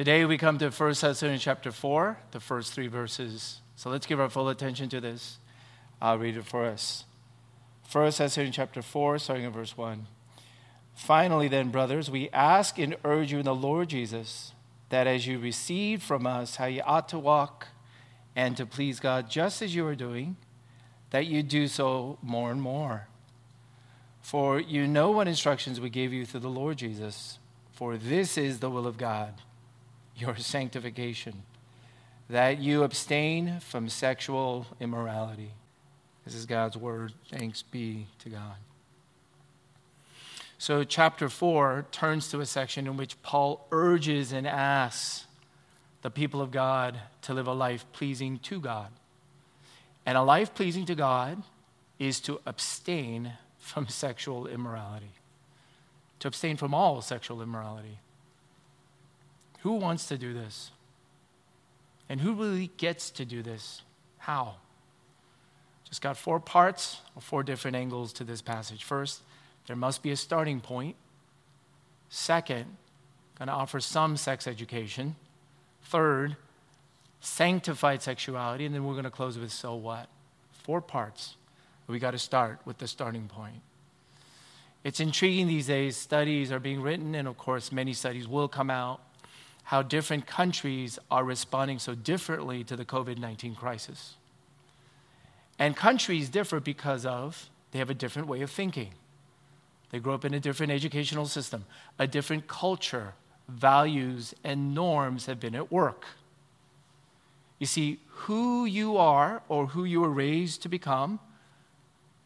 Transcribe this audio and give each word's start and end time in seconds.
Today 0.00 0.24
we 0.24 0.38
come 0.38 0.56
to 0.56 0.70
1 0.70 0.88
Thessalonians 0.88 1.42
chapter 1.42 1.70
4, 1.70 2.16
the 2.30 2.40
first 2.40 2.72
three 2.72 2.86
verses. 2.86 3.60
So 3.76 3.90
let's 3.90 4.06
give 4.06 4.18
our 4.18 4.30
full 4.30 4.48
attention 4.48 4.88
to 4.88 4.98
this. 4.98 5.36
I'll 6.00 6.16
read 6.16 6.38
it 6.38 6.46
for 6.46 6.64
us. 6.64 7.04
1 7.92 8.04
Thessalonians 8.06 8.56
chapter 8.56 8.80
4, 8.80 9.18
starting 9.18 9.44
in 9.44 9.52
verse 9.52 9.76
1. 9.76 10.06
Finally, 10.94 11.48
then, 11.48 11.68
brothers, 11.68 12.10
we 12.10 12.30
ask 12.30 12.78
and 12.78 12.96
urge 13.04 13.30
you 13.30 13.40
in 13.40 13.44
the 13.44 13.54
Lord 13.54 13.90
Jesus 13.90 14.54
that 14.88 15.06
as 15.06 15.26
you 15.26 15.38
received 15.38 16.02
from 16.02 16.26
us 16.26 16.56
how 16.56 16.64
you 16.64 16.80
ought 16.86 17.10
to 17.10 17.18
walk 17.18 17.68
and 18.34 18.56
to 18.56 18.64
please 18.64 19.00
God 19.00 19.28
just 19.28 19.60
as 19.60 19.74
you 19.74 19.86
are 19.86 19.94
doing, 19.94 20.38
that 21.10 21.26
you 21.26 21.42
do 21.42 21.68
so 21.68 22.16
more 22.22 22.50
and 22.50 22.62
more. 22.62 23.06
For 24.22 24.58
you 24.58 24.86
know 24.86 25.10
what 25.10 25.28
instructions 25.28 25.78
we 25.78 25.90
gave 25.90 26.10
you 26.10 26.24
through 26.24 26.40
the 26.40 26.48
Lord 26.48 26.78
Jesus. 26.78 27.38
For 27.70 27.98
this 27.98 28.38
is 28.38 28.60
the 28.60 28.70
will 28.70 28.86
of 28.86 28.96
God, 28.96 29.34
your 30.20 30.36
sanctification, 30.36 31.42
that 32.28 32.58
you 32.58 32.82
abstain 32.82 33.60
from 33.60 33.88
sexual 33.88 34.66
immorality. 34.78 35.52
This 36.24 36.34
is 36.34 36.46
God's 36.46 36.76
word. 36.76 37.12
Thanks 37.30 37.62
be 37.62 38.06
to 38.20 38.28
God. 38.28 38.56
So, 40.58 40.84
chapter 40.84 41.30
4 41.30 41.86
turns 41.90 42.28
to 42.28 42.40
a 42.40 42.46
section 42.46 42.86
in 42.86 42.96
which 42.98 43.20
Paul 43.22 43.66
urges 43.72 44.30
and 44.30 44.46
asks 44.46 45.26
the 46.02 46.10
people 46.10 46.40
of 46.40 46.50
God 46.50 47.00
to 47.22 47.34
live 47.34 47.46
a 47.46 47.52
life 47.52 47.86
pleasing 47.92 48.38
to 48.40 48.60
God. 48.60 48.88
And 50.04 50.18
a 50.18 50.22
life 50.22 50.54
pleasing 50.54 50.86
to 50.86 50.94
God 50.94 51.42
is 51.98 52.20
to 52.20 52.40
abstain 52.46 53.32
from 53.58 53.88
sexual 53.88 54.46
immorality, 54.46 55.12
to 56.18 56.28
abstain 56.28 56.56
from 56.56 56.74
all 56.74 57.00
sexual 57.00 57.42
immorality. 57.42 57.98
Who 59.62 59.72
wants 59.72 60.06
to 60.08 60.18
do 60.18 60.32
this? 60.32 60.70
And 62.08 62.20
who 62.20 62.34
really 62.34 62.70
gets 62.76 63.10
to 63.12 63.24
do 63.24 63.42
this? 63.42 63.82
How? 64.18 64.56
Just 65.88 66.02
got 66.02 66.16
four 66.16 66.40
parts 66.40 67.00
or 67.14 67.22
four 67.22 67.42
different 67.42 67.76
angles 67.76 68.12
to 68.14 68.24
this 68.24 68.42
passage. 68.42 68.84
First, 68.84 69.22
there 69.66 69.76
must 69.76 70.02
be 70.02 70.10
a 70.10 70.16
starting 70.16 70.60
point. 70.60 70.96
Second, 72.08 72.66
going 73.38 73.48
to 73.48 73.52
offer 73.52 73.80
some 73.80 74.16
sex 74.16 74.46
education. 74.46 75.16
Third, 75.84 76.36
sanctified 77.20 78.02
sexuality. 78.02 78.66
And 78.66 78.74
then 78.74 78.84
we're 78.84 78.94
going 78.94 79.04
to 79.04 79.10
close 79.10 79.38
with 79.38 79.52
so 79.52 79.74
what? 79.74 80.08
Four 80.52 80.80
parts. 80.80 81.36
We 81.86 81.98
got 81.98 82.12
to 82.12 82.18
start 82.18 82.60
with 82.64 82.78
the 82.78 82.86
starting 82.86 83.26
point. 83.26 83.62
It's 84.84 85.00
intriguing 85.00 85.48
these 85.48 85.66
days. 85.66 85.96
Studies 85.96 86.52
are 86.52 86.60
being 86.60 86.80
written, 86.80 87.14
and 87.14 87.26
of 87.26 87.36
course, 87.36 87.72
many 87.72 87.92
studies 87.92 88.28
will 88.28 88.48
come 88.48 88.70
out, 88.70 89.00
how 89.64 89.82
different 89.82 90.26
countries 90.26 90.98
are 91.10 91.24
responding 91.24 91.78
so 91.78 91.94
differently 91.94 92.64
to 92.64 92.76
the 92.76 92.84
COVID 92.84 93.18
19 93.18 93.54
crisis. 93.54 94.14
And 95.58 95.76
countries 95.76 96.28
differ 96.28 96.58
because 96.60 97.04
of 97.04 97.50
they 97.70 97.78
have 97.78 97.90
a 97.90 97.94
different 97.94 98.28
way 98.28 98.40
of 98.40 98.50
thinking. 98.50 98.94
They 99.90 99.98
grow 99.98 100.14
up 100.14 100.24
in 100.24 100.34
a 100.34 100.40
different 100.40 100.72
educational 100.72 101.26
system, 101.26 101.66
a 101.98 102.06
different 102.06 102.46
culture, 102.46 103.14
values, 103.48 104.34
and 104.44 104.74
norms 104.74 105.26
have 105.26 105.40
been 105.40 105.54
at 105.54 105.70
work. 105.70 106.06
You 107.58 107.66
see, 107.66 107.98
who 108.06 108.64
you 108.64 108.96
are 108.96 109.42
or 109.48 109.66
who 109.66 109.84
you 109.84 110.00
were 110.00 110.10
raised 110.10 110.62
to 110.62 110.68
become 110.68 111.20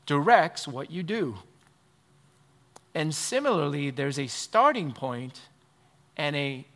directs 0.06 0.68
what 0.68 0.90
you 0.90 1.02
do. 1.02 1.36
And 2.94 3.14
similarly, 3.14 3.90
there's 3.90 4.18
a 4.18 4.28
starting 4.28 4.92
point 4.92 5.40
and 6.16 6.36
a 6.36 6.66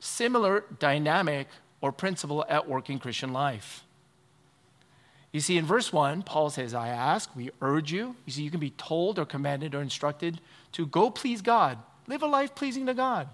similar 0.00 0.64
dynamic 0.78 1.46
or 1.80 1.92
principle 1.92 2.44
at 2.48 2.68
work 2.68 2.90
in 2.90 2.98
Christian 2.98 3.32
life. 3.32 3.84
You 5.32 5.40
see, 5.40 5.56
in 5.56 5.64
verse 5.64 5.92
1, 5.92 6.24
Paul 6.24 6.50
says, 6.50 6.74
I 6.74 6.88
ask, 6.88 7.34
we 7.36 7.50
urge 7.62 7.92
you. 7.92 8.16
You 8.26 8.32
see, 8.32 8.42
you 8.42 8.50
can 8.50 8.58
be 8.58 8.70
told 8.70 9.18
or 9.18 9.24
commanded 9.24 9.74
or 9.74 9.80
instructed 9.80 10.40
to 10.72 10.86
go 10.86 11.08
please 11.08 11.40
God, 11.40 11.78
live 12.08 12.22
a 12.22 12.26
life 12.26 12.54
pleasing 12.54 12.86
to 12.86 12.94
God. 12.94 13.28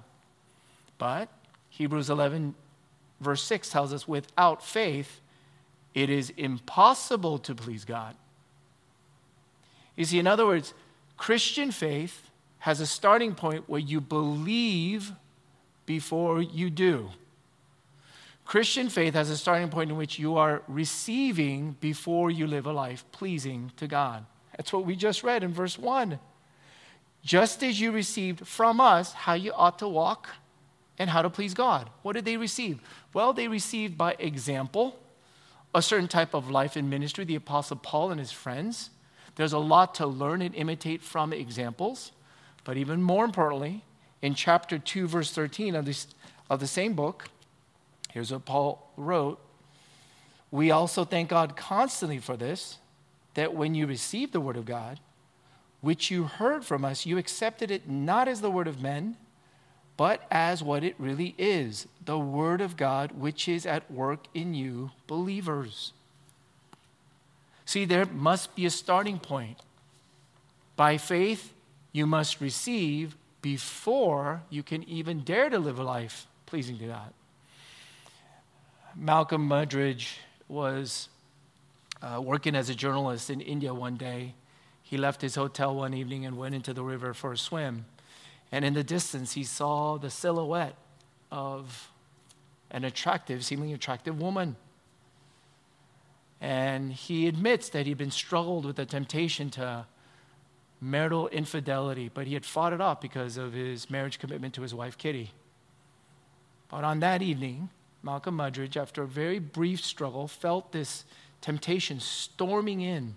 But 0.98 1.30
Hebrews 1.70 2.10
11, 2.10 2.54
verse 3.20 3.42
6 3.42 3.70
tells 3.70 3.94
us, 3.94 4.06
without 4.06 4.62
faith, 4.62 5.20
it 5.94 6.10
is 6.10 6.30
impossible 6.36 7.38
to 7.38 7.54
please 7.54 7.86
God. 7.86 8.14
You 9.96 10.04
see, 10.04 10.18
in 10.18 10.26
other 10.26 10.44
words, 10.44 10.74
Christian 11.16 11.70
faith 11.70 12.28
has 12.58 12.80
a 12.80 12.86
starting 12.86 13.34
point 13.34 13.68
where 13.68 13.80
you 13.80 14.02
believe 14.02 15.12
before 15.86 16.42
you 16.42 16.68
do. 16.70 17.10
Christian 18.44 18.88
faith 18.88 19.14
has 19.14 19.30
a 19.30 19.36
starting 19.36 19.70
point 19.70 19.90
in 19.90 19.96
which 19.96 20.18
you 20.18 20.36
are 20.36 20.62
receiving 20.68 21.76
before 21.80 22.30
you 22.30 22.46
live 22.46 22.66
a 22.66 22.72
life 22.72 23.04
pleasing 23.10 23.72
to 23.76 23.88
God. 23.88 24.24
That's 24.56 24.72
what 24.72 24.86
we 24.86 24.94
just 24.94 25.24
read 25.24 25.42
in 25.42 25.52
verse 25.52 25.78
1. 25.78 26.18
Just 27.24 27.64
as 27.64 27.80
you 27.80 27.90
received 27.90 28.46
from 28.46 28.80
us 28.80 29.12
how 29.12 29.34
you 29.34 29.52
ought 29.52 29.80
to 29.80 29.88
walk 29.88 30.28
and 30.98 31.10
how 31.10 31.22
to 31.22 31.30
please 31.30 31.54
God. 31.54 31.90
What 32.02 32.12
did 32.12 32.24
they 32.24 32.36
receive? 32.36 32.80
Well, 33.12 33.32
they 33.32 33.48
received 33.48 33.98
by 33.98 34.14
example 34.18 34.98
a 35.74 35.82
certain 35.82 36.08
type 36.08 36.32
of 36.32 36.48
life 36.48 36.76
and 36.76 36.88
ministry, 36.88 37.24
the 37.24 37.34
Apostle 37.34 37.76
Paul 37.76 38.10
and 38.10 38.20
his 38.20 38.32
friends. 38.32 38.90
There's 39.34 39.52
a 39.52 39.58
lot 39.58 39.96
to 39.96 40.06
learn 40.06 40.40
and 40.40 40.54
imitate 40.54 41.02
from 41.02 41.32
examples. 41.32 42.12
But 42.64 42.76
even 42.76 43.02
more 43.02 43.24
importantly, 43.24 43.84
in 44.22 44.34
chapter 44.34 44.78
2, 44.78 45.06
verse 45.06 45.32
13 45.32 45.74
of, 45.74 45.84
this, 45.84 46.06
of 46.48 46.60
the 46.60 46.66
same 46.66 46.94
book, 46.94 47.28
Here's 48.16 48.32
what 48.32 48.46
Paul 48.46 48.90
wrote 48.96 49.38
We 50.50 50.70
also 50.70 51.04
thank 51.04 51.28
God 51.28 51.54
constantly 51.54 52.16
for 52.18 52.34
this, 52.34 52.78
that 53.34 53.52
when 53.52 53.74
you 53.74 53.86
received 53.86 54.32
the 54.32 54.40
word 54.40 54.56
of 54.56 54.64
God, 54.64 55.00
which 55.82 56.10
you 56.10 56.24
heard 56.24 56.64
from 56.64 56.82
us, 56.82 57.04
you 57.04 57.18
accepted 57.18 57.70
it 57.70 57.90
not 57.90 58.26
as 58.26 58.40
the 58.40 58.50
word 58.50 58.68
of 58.68 58.80
men, 58.80 59.18
but 59.98 60.22
as 60.30 60.62
what 60.62 60.82
it 60.82 60.94
really 60.98 61.34
is 61.36 61.86
the 62.02 62.18
word 62.18 62.62
of 62.62 62.78
God, 62.78 63.12
which 63.12 63.48
is 63.48 63.66
at 63.66 63.90
work 63.90 64.28
in 64.32 64.54
you, 64.54 64.92
believers. 65.06 65.92
See, 67.66 67.84
there 67.84 68.06
must 68.06 68.54
be 68.56 68.64
a 68.64 68.70
starting 68.70 69.18
point. 69.18 69.58
By 70.74 70.96
faith, 70.96 71.52
you 71.92 72.06
must 72.06 72.40
receive 72.40 73.14
before 73.42 74.42
you 74.50 74.62
can 74.62 74.82
even 74.84 75.20
dare 75.20 75.48
to 75.50 75.58
live 75.58 75.78
a 75.78 75.82
life 75.82 76.26
pleasing 76.46 76.78
to 76.78 76.86
God. 76.86 77.12
Malcolm 78.94 79.48
Muggeridge 79.48 80.16
was 80.48 81.08
uh, 82.02 82.20
working 82.22 82.54
as 82.54 82.70
a 82.70 82.74
journalist 82.74 83.30
in 83.30 83.40
India 83.40 83.74
one 83.74 83.96
day. 83.96 84.34
He 84.82 84.96
left 84.96 85.20
his 85.20 85.34
hotel 85.34 85.74
one 85.74 85.92
evening 85.94 86.24
and 86.24 86.38
went 86.38 86.54
into 86.54 86.72
the 86.72 86.82
river 86.82 87.12
for 87.12 87.32
a 87.32 87.38
swim. 87.38 87.84
And 88.52 88.64
in 88.64 88.74
the 88.74 88.84
distance, 88.84 89.32
he 89.32 89.44
saw 89.44 89.98
the 89.98 90.10
silhouette 90.10 90.76
of 91.30 91.90
an 92.70 92.84
attractive, 92.84 93.44
seemingly 93.44 93.74
attractive 93.74 94.20
woman. 94.20 94.56
And 96.40 96.92
he 96.92 97.26
admits 97.26 97.68
that 97.70 97.86
he'd 97.86 97.98
been 97.98 98.10
struggled 98.10 98.64
with 98.64 98.76
the 98.76 98.86
temptation 98.86 99.50
to 99.50 99.86
marital 100.80 101.28
infidelity, 101.28 102.10
but 102.12 102.26
he 102.26 102.34
had 102.34 102.44
fought 102.44 102.72
it 102.72 102.80
off 102.80 103.00
because 103.00 103.36
of 103.36 103.52
his 103.52 103.88
marriage 103.90 104.18
commitment 104.18 104.54
to 104.54 104.62
his 104.62 104.74
wife, 104.74 104.98
Kitty. 104.98 105.32
But 106.68 106.84
on 106.84 107.00
that 107.00 107.22
evening, 107.22 107.70
Malcolm 108.02 108.36
Muggeridge, 108.36 108.76
after 108.76 109.02
a 109.02 109.06
very 109.06 109.38
brief 109.38 109.84
struggle, 109.84 110.28
felt 110.28 110.72
this 110.72 111.04
temptation 111.40 112.00
storming 112.00 112.80
in, 112.80 113.16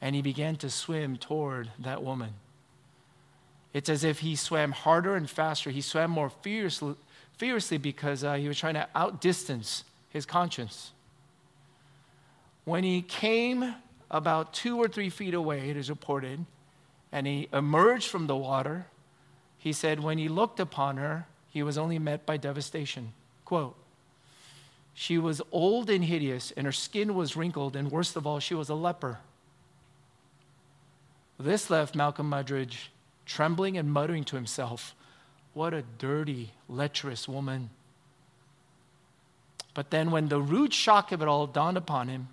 and 0.00 0.14
he 0.14 0.22
began 0.22 0.56
to 0.56 0.70
swim 0.70 1.16
toward 1.16 1.70
that 1.78 2.02
woman. 2.02 2.34
It's 3.72 3.88
as 3.88 4.02
if 4.02 4.20
he 4.20 4.34
swam 4.34 4.72
harder 4.72 5.14
and 5.14 5.28
faster. 5.28 5.70
He 5.70 5.80
swam 5.80 6.10
more 6.10 6.30
fiercely, 6.30 6.96
fiercely 7.36 7.78
because 7.78 8.24
uh, 8.24 8.34
he 8.34 8.48
was 8.48 8.58
trying 8.58 8.74
to 8.74 8.88
outdistance 8.94 9.84
his 10.08 10.26
conscience. 10.26 10.90
When 12.64 12.82
he 12.82 13.02
came 13.02 13.74
about 14.10 14.52
two 14.52 14.76
or 14.78 14.88
three 14.88 15.10
feet 15.10 15.34
away, 15.34 15.70
it 15.70 15.76
is 15.76 15.88
reported, 15.88 16.44
and 17.12 17.26
he 17.26 17.48
emerged 17.52 18.08
from 18.08 18.26
the 18.26 18.36
water, 18.36 18.86
he 19.58 19.72
said, 19.72 20.00
when 20.00 20.18
he 20.18 20.28
looked 20.28 20.58
upon 20.58 20.96
her, 20.96 21.26
he 21.48 21.62
was 21.62 21.76
only 21.76 21.98
met 21.98 22.24
by 22.24 22.36
devastation. 22.36 23.12
Quote 23.44 23.76
She 24.94 25.18
was 25.18 25.42
old 25.52 25.90
and 25.90 26.04
hideous, 26.04 26.50
and 26.52 26.66
her 26.66 26.72
skin 26.72 27.14
was 27.14 27.36
wrinkled, 27.36 27.76
and 27.76 27.90
worst 27.90 28.16
of 28.16 28.26
all, 28.26 28.40
she 28.40 28.54
was 28.54 28.68
a 28.68 28.74
leper. 28.74 29.18
This 31.38 31.70
left 31.70 31.94
Malcolm 31.94 32.30
Muggeridge 32.30 32.88
trembling 33.26 33.78
and 33.78 33.92
muttering 33.92 34.24
to 34.24 34.36
himself, 34.36 34.94
What 35.54 35.72
a 35.72 35.82
dirty, 35.98 36.52
lecherous 36.68 37.28
woman. 37.28 37.70
But 39.72 39.90
then, 39.90 40.10
when 40.10 40.28
the 40.28 40.40
rude 40.40 40.74
shock 40.74 41.12
of 41.12 41.22
it 41.22 41.28
all 41.28 41.46
dawned 41.46 41.76
upon 41.76 42.08
him, 42.08 42.28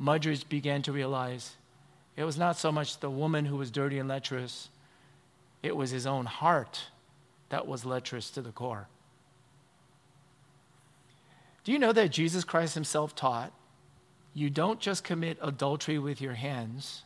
Muggeridge 0.00 0.48
began 0.48 0.82
to 0.82 0.92
realize 0.92 1.56
it 2.16 2.24
was 2.24 2.38
not 2.38 2.56
so 2.56 2.70
much 2.70 2.98
the 2.98 3.10
woman 3.10 3.44
who 3.44 3.56
was 3.56 3.70
dirty 3.70 3.98
and 3.98 4.08
lecherous, 4.08 4.68
it 5.62 5.76
was 5.76 5.90
his 5.90 6.06
own 6.06 6.26
heart 6.26 6.88
that 7.48 7.66
was 7.66 7.84
lecherous 7.84 8.30
to 8.30 8.42
the 8.42 8.52
core. 8.52 8.88
Do 11.64 11.72
you 11.72 11.78
know 11.78 11.92
that 11.92 12.10
Jesus 12.10 12.44
Christ 12.44 12.74
himself 12.74 13.14
taught 13.14 13.52
you 14.34 14.50
don't 14.50 14.80
just 14.80 15.04
commit 15.04 15.38
adultery 15.40 15.98
with 15.98 16.20
your 16.20 16.34
hands, 16.34 17.04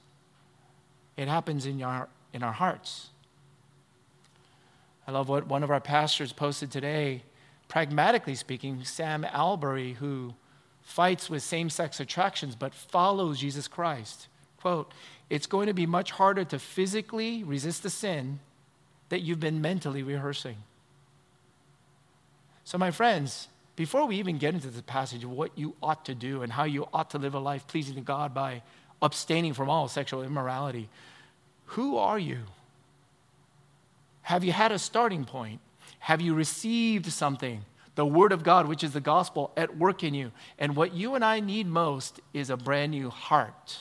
it 1.17 1.29
happens 1.29 1.67
in, 1.67 1.79
your, 1.79 2.09
in 2.33 2.43
our 2.43 2.53
hearts. 2.53 3.11
I 5.07 5.11
love 5.11 5.29
what 5.29 5.47
one 5.47 5.63
of 5.63 5.71
our 5.71 5.81
pastors 5.81 6.33
posted 6.33 6.71
today. 6.71 7.23
Pragmatically 7.69 8.35
speaking, 8.35 8.83
Sam 8.85 9.25
Allberry, 9.25 9.95
who 9.95 10.35
fights 10.89 11.29
with 11.29 11.43
same 11.43 11.69
sex 11.69 12.01
attractions 12.01 12.57
but 12.57 12.75
follows 12.75 13.39
Jesus 13.39 13.69
Christ, 13.69 14.27
quote, 14.59 14.91
it's 15.29 15.47
going 15.47 15.67
to 15.67 15.75
be 15.75 15.85
much 15.85 16.13
harder 16.13 16.45
to 16.45 16.59
physically 16.59 17.45
resist 17.45 17.83
the 17.83 17.91
sin 17.91 18.41
that 19.11 19.21
you've 19.21 19.39
been 19.39 19.61
mentally 19.61 20.03
rehearsing. 20.03 20.57
So, 22.65 22.79
my 22.79 22.91
friends, 22.91 23.49
before 23.77 24.07
we 24.07 24.17
even 24.17 24.39
get 24.39 24.55
into 24.55 24.69
the 24.69 24.83
passage 24.83 25.25
of 25.25 25.31
what 25.31 25.57
you 25.57 25.75
ought 25.83 26.07
to 26.07 26.15
do 26.15 26.43
and 26.43 26.51
how 26.51 26.65
you 26.65 26.89
ought 26.93 27.11
to 27.11 27.19
live 27.19 27.35
a 27.35 27.39
life 27.39 27.67
pleasing 27.67 27.95
to 27.97 28.01
God 28.01 28.33
by 28.33 28.63
abstaining 29.03 29.53
from 29.53 29.69
all 29.69 29.89
sexual 29.89 30.23
immorality, 30.23 30.89
who 31.67 31.99
are 31.99 32.19
you? 32.19 32.39
Have 34.23 34.43
you 34.43 34.53
had 34.53 34.73
a 34.73 34.79
starting 34.79 35.27
point? 35.27 35.61
Have 35.99 36.23
you 36.23 36.35
received 36.35 37.13
something? 37.13 37.63
The 37.99 38.07
Word 38.07 38.31
of 38.31 38.45
God, 38.45 38.69
which 38.69 38.85
is 38.85 38.93
the 38.93 39.01
gospel, 39.01 39.51
at 39.57 39.77
work 39.77 40.05
in 40.05 40.15
you. 40.15 40.31
And 40.57 40.77
what 40.77 40.95
you 40.95 41.17
and 41.17 41.25
I 41.25 41.41
need 41.41 41.67
most 41.67 42.21
is 42.33 42.49
a 42.49 42.57
brand 42.57 42.93
new 42.93 43.11
heart. 43.11 43.77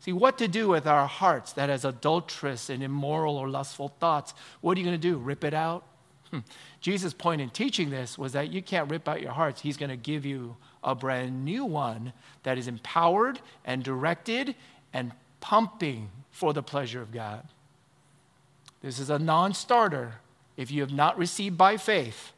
See, 0.00 0.14
what 0.14 0.38
to 0.38 0.48
do 0.48 0.66
with 0.66 0.86
our 0.86 1.06
hearts 1.06 1.52
that 1.52 1.68
has 1.68 1.84
adulterous 1.84 2.70
and 2.70 2.82
immoral 2.82 3.36
or 3.36 3.50
lustful 3.50 3.88
thoughts? 4.00 4.32
What 4.62 4.74
are 4.74 4.80
you 4.80 4.86
going 4.86 4.98
to 4.98 5.08
do? 5.08 5.18
Rip 5.18 5.44
it 5.44 5.52
out? 5.52 5.84
Hmm. 6.30 6.38
Jesus' 6.80 7.12
point 7.12 7.42
in 7.42 7.50
teaching 7.50 7.90
this 7.90 8.16
was 8.16 8.32
that 8.32 8.50
you 8.50 8.62
can't 8.62 8.90
rip 8.90 9.06
out 9.06 9.20
your 9.20 9.32
hearts. 9.32 9.60
He's 9.60 9.76
going 9.76 9.90
to 9.90 9.96
give 9.96 10.24
you 10.24 10.56
a 10.82 10.94
brand 10.94 11.44
new 11.44 11.66
one 11.66 12.14
that 12.44 12.56
is 12.56 12.68
empowered 12.68 13.38
and 13.66 13.82
directed 13.82 14.54
and 14.94 15.12
pumping 15.40 16.08
for 16.30 16.54
the 16.54 16.62
pleasure 16.62 17.02
of 17.02 17.12
God. 17.12 17.46
This 18.80 18.98
is 18.98 19.10
a 19.10 19.18
non 19.18 19.52
starter 19.52 20.20
if 20.56 20.70
you 20.70 20.80
have 20.80 20.94
not 20.94 21.18
received 21.18 21.58
by 21.58 21.76
faith 21.76 22.32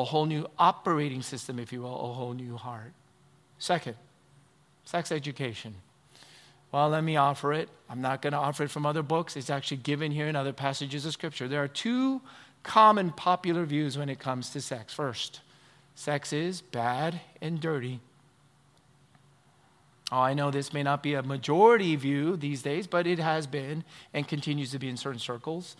a 0.00 0.04
whole 0.04 0.26
new 0.26 0.46
operating 0.58 1.22
system, 1.22 1.58
if 1.58 1.72
you 1.72 1.82
will, 1.82 2.10
a 2.10 2.12
whole 2.12 2.32
new 2.32 2.56
heart. 2.56 2.92
Second, 3.58 3.96
sex 4.84 5.12
education. 5.12 5.74
Well, 6.72 6.88
let 6.88 7.04
me 7.04 7.16
offer 7.16 7.52
it. 7.52 7.68
I'm 7.88 8.00
not 8.00 8.20
going 8.20 8.32
to 8.32 8.38
offer 8.38 8.64
it 8.64 8.70
from 8.70 8.84
other 8.84 9.02
books. 9.02 9.36
It's 9.36 9.50
actually 9.50 9.76
given 9.78 10.10
here 10.10 10.26
in 10.26 10.34
other 10.34 10.52
passages 10.52 11.06
of 11.06 11.12
Scripture. 11.12 11.46
There 11.46 11.62
are 11.62 11.68
two 11.68 12.20
common 12.64 13.12
popular 13.12 13.64
views 13.64 13.96
when 13.96 14.08
it 14.08 14.18
comes 14.18 14.50
to 14.50 14.60
sex. 14.60 14.92
First, 14.92 15.40
sex 15.94 16.32
is 16.32 16.60
bad 16.60 17.20
and 17.40 17.60
dirty. 17.60 18.00
Oh, 20.10 20.18
I 20.18 20.34
know 20.34 20.50
this 20.50 20.72
may 20.72 20.82
not 20.82 21.02
be 21.02 21.14
a 21.14 21.22
majority 21.22 21.94
view 21.96 22.36
these 22.36 22.62
days, 22.62 22.86
but 22.86 23.06
it 23.06 23.18
has 23.18 23.46
been 23.46 23.84
and 24.12 24.26
continues 24.26 24.72
to 24.72 24.78
be 24.78 24.88
in 24.88 24.96
certain 24.96 25.20
circles. 25.20 25.76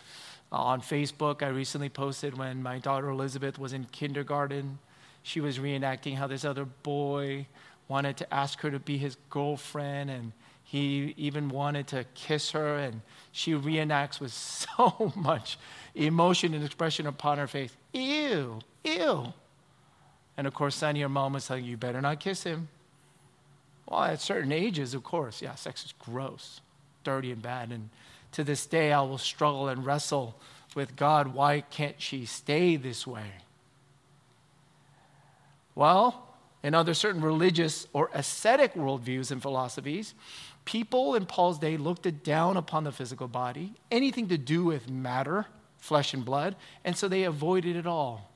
Uh, 0.54 0.58
on 0.58 0.80
Facebook, 0.80 1.42
I 1.42 1.48
recently 1.48 1.88
posted 1.88 2.38
when 2.38 2.62
my 2.62 2.78
daughter 2.78 3.10
Elizabeth 3.10 3.58
was 3.58 3.72
in 3.72 3.86
kindergarten. 3.86 4.78
She 5.24 5.40
was 5.40 5.58
reenacting 5.58 6.14
how 6.14 6.28
this 6.28 6.44
other 6.44 6.64
boy 6.64 7.48
wanted 7.88 8.16
to 8.18 8.32
ask 8.32 8.60
her 8.60 8.70
to 8.70 8.78
be 8.78 8.96
his 8.96 9.16
girlfriend, 9.30 10.10
and 10.10 10.30
he 10.62 11.12
even 11.16 11.48
wanted 11.48 11.88
to 11.88 12.04
kiss 12.14 12.52
her, 12.52 12.76
and 12.76 13.00
she 13.32 13.52
reenacts 13.52 14.20
with 14.20 14.32
so 14.32 15.12
much 15.16 15.58
emotion 15.96 16.54
and 16.54 16.64
expression 16.64 17.08
upon 17.08 17.38
her 17.38 17.48
face. 17.48 17.76
Ew, 17.92 18.60
ew. 18.84 19.32
And 20.36 20.46
of 20.46 20.54
course, 20.54 20.76
Sunny, 20.76 21.00
your 21.00 21.08
mom 21.08 21.32
was 21.32 21.48
telling 21.48 21.64
you 21.64 21.76
better 21.76 22.00
not 22.00 22.20
kiss 22.20 22.44
him. 22.44 22.68
Well, 23.88 24.04
at 24.04 24.20
certain 24.20 24.52
ages, 24.52 24.94
of 24.94 25.02
course, 25.02 25.42
yeah, 25.42 25.56
sex 25.56 25.84
is 25.84 25.94
gross, 25.98 26.60
dirty, 27.02 27.32
and 27.32 27.42
bad. 27.42 27.72
And 27.72 27.90
to 28.34 28.44
this 28.44 28.66
day, 28.66 28.92
I 28.92 29.00
will 29.02 29.18
struggle 29.18 29.68
and 29.68 29.84
wrestle 29.84 30.38
with 30.74 30.96
God. 30.96 31.34
Why 31.34 31.60
can't 31.62 32.00
she 32.00 32.26
stay 32.26 32.76
this 32.76 33.06
way? 33.06 33.30
Well, 35.74 36.28
in 36.62 36.74
other 36.74 36.94
certain 36.94 37.20
religious 37.20 37.86
or 37.92 38.10
ascetic 38.14 38.74
worldviews 38.74 39.30
and 39.30 39.42
philosophies, 39.42 40.14
people 40.64 41.14
in 41.14 41.26
Paul's 41.26 41.58
day 41.58 41.76
looked 41.76 42.22
down 42.22 42.56
upon 42.56 42.84
the 42.84 42.92
physical 42.92 43.28
body, 43.28 43.74
anything 43.90 44.28
to 44.28 44.38
do 44.38 44.64
with 44.64 44.88
matter 44.88 45.46
flesh 45.84 46.14
and 46.14 46.24
blood, 46.24 46.56
and 46.82 46.96
so 46.96 47.08
they 47.08 47.24
avoided 47.24 47.76
it 47.76 47.86
all. 47.86 48.30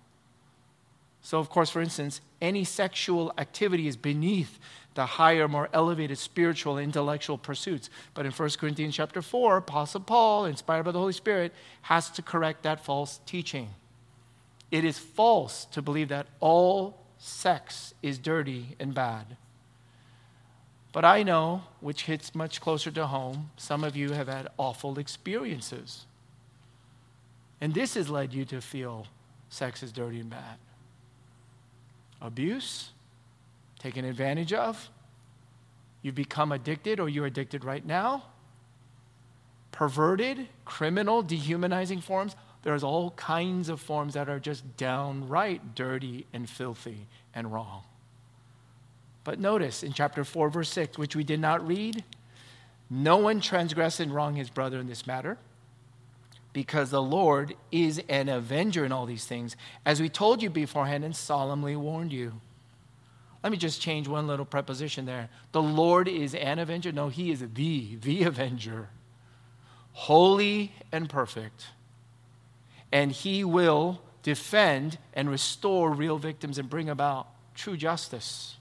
So, 1.23 1.39
of 1.39 1.49
course, 1.49 1.71
for 1.71 1.81
instance, 1.81 2.21
any 2.43 2.63
sexual 2.63 3.33
activity 3.39 3.89
is 3.89 3.97
beneath 3.97 4.59
the 4.99 5.07
higher, 5.07 5.47
more 5.47 5.69
elevated 5.73 6.19
spiritual, 6.19 6.77
and 6.77 6.85
intellectual 6.85 7.39
pursuits. 7.39 7.89
But 8.15 8.27
in 8.27 8.33
1 8.33 8.51
Corinthians 8.59 8.97
chapter 8.97 9.23
4, 9.23 9.59
Apostle 9.59 10.01
Paul, 10.01 10.45
inspired 10.45 10.83
by 10.83 10.91
the 10.91 10.99
Holy 10.99 11.13
Spirit, 11.13 11.55
has 11.83 12.11
to 12.11 12.23
correct 12.23 12.65
that 12.65 12.85
false 12.85 13.21
teaching. 13.25 13.71
It 14.71 14.85
is 14.85 14.99
false 14.99 15.67
to 15.67 15.81
believe 15.81 16.09
that 16.09 16.27
all 16.41 16.99
sex 17.17 17.95
is 18.03 18.19
dirty 18.19 18.77
and 18.79 18.93
bad. 18.93 19.37
But 20.93 21.05
I 21.05 21.23
know, 21.23 21.63
which 21.81 22.03
hits 22.03 22.35
much 22.35 22.61
closer 22.61 22.91
to 22.91 23.07
home, 23.07 23.51
some 23.57 23.85
of 23.85 23.97
you 23.97 24.11
have 24.11 24.27
had 24.27 24.49
awful 24.59 24.99
experiences 24.99 26.07
and 27.61 27.75
this 27.75 27.95
has 27.95 28.09
led 28.09 28.33
you 28.33 28.45
to 28.47 28.61
feel 28.61 29.07
sex 29.49 29.83
is 29.83 29.93
dirty 29.93 30.21
and 30.21 30.31
bad. 30.31 30.59
Abuse, 32.21 32.91
taken 33.79 34.05
advantage 34.05 34.53
of. 34.53 34.91
You've 36.03 36.15
become 36.15 36.53
addicted, 36.53 37.01
or 37.01 37.09
you're 37.09 37.27
addicted 37.27 37.65
right 37.65 37.85
now. 37.85 38.25
Perverted, 39.73 40.49
criminal, 40.65 41.23
dehumanizing 41.23 42.01
forms. 42.01 42.37
There's 42.63 42.83
all 42.83 43.13
kinds 43.13 43.69
of 43.69 43.81
forms 43.81 44.15
that 44.15 44.29
are 44.29 44.41
just 44.41 44.77
downright 44.77 45.75
dirty 45.75 46.27
and 46.33 46.49
filthy 46.49 47.07
and 47.35 47.53
wrong. 47.53 47.83
But 49.25 49.39
notice 49.39 49.83
in 49.83 49.93
chapter 49.93 50.25
4, 50.25 50.51
verse 50.51 50.71
6, 50.71 50.99
which 50.99 51.15
we 51.15 51.25
did 51.25 51.41
not 51.41 51.67
read, 51.67 52.05
no 52.91 53.19
one 53.19 53.41
transgress 53.41 54.01
and 54.01 54.15
wrong 54.15 54.35
his 54.35 54.51
brother 54.51 54.81
in 54.81 54.87
this 54.87 55.07
matter 55.07 55.39
because 56.53 56.91
the 56.91 57.03
Lord 57.03 57.55
is 57.71 58.03
an 58.09 58.29
avenger 58.29 58.85
in 58.85 58.91
all 58.91 59.07
these 59.07 59.27
things, 59.27 59.55
as 59.85 60.01
we 60.01 60.09
told 60.09 60.43
you 60.43 60.51
beforehand 60.51 61.05
and 61.05 61.15
solemnly 61.15 61.77
warned 61.77 62.13
you. 62.13 62.41
Let 63.43 63.53
me 63.53 63.59
just 63.59 63.81
change 63.81 64.09
one 64.09 64.27
little 64.27 64.45
preposition 64.45 65.07
there. 65.07 65.29
The 65.53 65.63
Lord 65.63 66.09
is 66.09 66.35
an 66.35 66.59
avenger? 66.59 66.91
No, 66.93 67.09
He 67.09 67.31
is 67.31 67.41
the, 67.55 67.97
the 67.97 68.25
avenger. 68.25 68.89
Holy 69.93 70.73
and 70.91 71.09
perfect. 71.09 71.67
And 72.91 73.13
He 73.13 73.45
will 73.45 74.01
defend 74.23 74.99
and 75.15 75.31
restore 75.31 75.93
real 75.93 76.19
victims 76.19 76.59
and 76.59 76.69
bring 76.69 76.89
about 76.89 77.29
true 77.55 77.77
justice. 77.77 78.57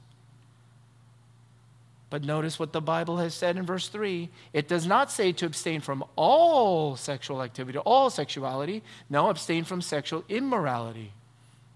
But 2.09 2.23
notice 2.23 2.57
what 2.57 2.71
the 2.71 2.81
Bible 2.81 3.17
has 3.17 3.33
said 3.33 3.57
in 3.57 3.65
verse 3.65 3.89
3. 3.89 4.29
It 4.53 4.67
does 4.67 4.87
not 4.87 5.11
say 5.11 5.33
to 5.33 5.45
abstain 5.45 5.81
from 5.81 6.05
all 6.15 6.95
sexual 6.95 7.41
activity, 7.41 7.77
all 7.79 8.09
sexuality. 8.09 8.81
No, 9.09 9.29
abstain 9.29 9.65
from 9.65 9.81
sexual 9.81 10.23
immorality, 10.29 11.11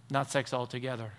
not 0.10 0.32
sex 0.32 0.54
altogether. 0.54 1.12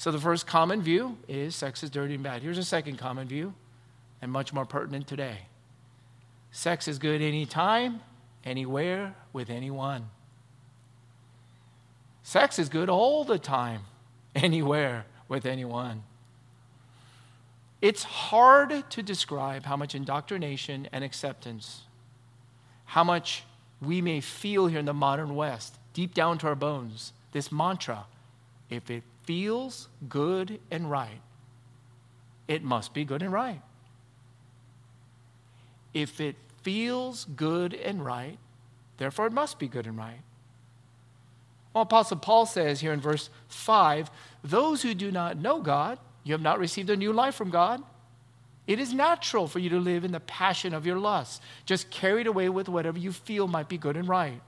So 0.00 0.10
the 0.10 0.18
first 0.18 0.46
common 0.46 0.80
view 0.80 1.18
is 1.28 1.54
sex 1.54 1.82
is 1.82 1.90
dirty 1.90 2.14
and 2.14 2.22
bad. 2.22 2.40
Here's 2.40 2.56
a 2.56 2.64
second 2.64 2.96
common 2.96 3.28
view, 3.28 3.52
and 4.22 4.32
much 4.32 4.50
more 4.50 4.64
pertinent 4.64 5.06
today 5.06 5.40
sex 6.50 6.88
is 6.88 6.98
good 6.98 7.20
anytime, 7.20 8.00
anywhere, 8.42 9.14
with 9.34 9.50
anyone. 9.50 10.08
Sex 12.22 12.58
is 12.58 12.70
good 12.70 12.88
all 12.88 13.24
the 13.24 13.38
time, 13.38 13.82
anywhere, 14.34 15.04
with 15.28 15.44
anyone. 15.44 16.02
It's 17.82 18.02
hard 18.02 18.88
to 18.88 19.02
describe 19.02 19.66
how 19.66 19.76
much 19.76 19.94
indoctrination 19.94 20.88
and 20.92 21.04
acceptance, 21.04 21.82
how 22.86 23.04
much 23.04 23.44
we 23.82 24.00
may 24.00 24.22
feel 24.22 24.66
here 24.66 24.78
in 24.78 24.86
the 24.86 24.94
modern 24.94 25.34
West, 25.36 25.76
deep 25.92 26.14
down 26.14 26.38
to 26.38 26.46
our 26.46 26.54
bones, 26.54 27.12
this 27.32 27.52
mantra 27.52 28.06
if 28.70 28.90
it 28.90 29.02
feels 29.30 29.88
good 30.08 30.58
and 30.72 30.90
right, 30.90 31.20
it 32.48 32.64
must 32.64 32.92
be 32.92 33.04
good 33.04 33.22
and 33.22 33.32
right. 33.32 33.62
If 35.94 36.20
it 36.20 36.34
feels 36.64 37.26
good 37.36 37.72
and 37.72 38.04
right, 38.04 38.38
therefore 38.96 39.28
it 39.28 39.32
must 39.32 39.60
be 39.60 39.68
good 39.68 39.86
and 39.86 39.96
right. 39.96 40.22
Well, 41.72 41.82
Apostle 41.82 42.16
Paul 42.16 42.44
says 42.44 42.80
here 42.80 42.92
in 42.92 43.00
verse 43.00 43.30
5 43.46 44.10
those 44.42 44.82
who 44.82 44.94
do 44.94 45.12
not 45.12 45.36
know 45.36 45.60
God, 45.60 46.00
you 46.24 46.32
have 46.32 46.42
not 46.42 46.58
received 46.58 46.90
a 46.90 46.96
new 46.96 47.12
life 47.12 47.36
from 47.36 47.50
God. 47.50 47.84
It 48.66 48.80
is 48.80 48.92
natural 48.92 49.46
for 49.46 49.60
you 49.60 49.70
to 49.70 49.78
live 49.78 50.04
in 50.04 50.10
the 50.10 50.18
passion 50.18 50.74
of 50.74 50.84
your 50.84 50.98
lusts, 50.98 51.40
just 51.66 51.88
carried 51.88 52.26
away 52.26 52.48
with 52.48 52.68
whatever 52.68 52.98
you 52.98 53.12
feel 53.12 53.46
might 53.46 53.68
be 53.68 53.78
good 53.78 53.96
and 53.96 54.08
right. 54.08 54.42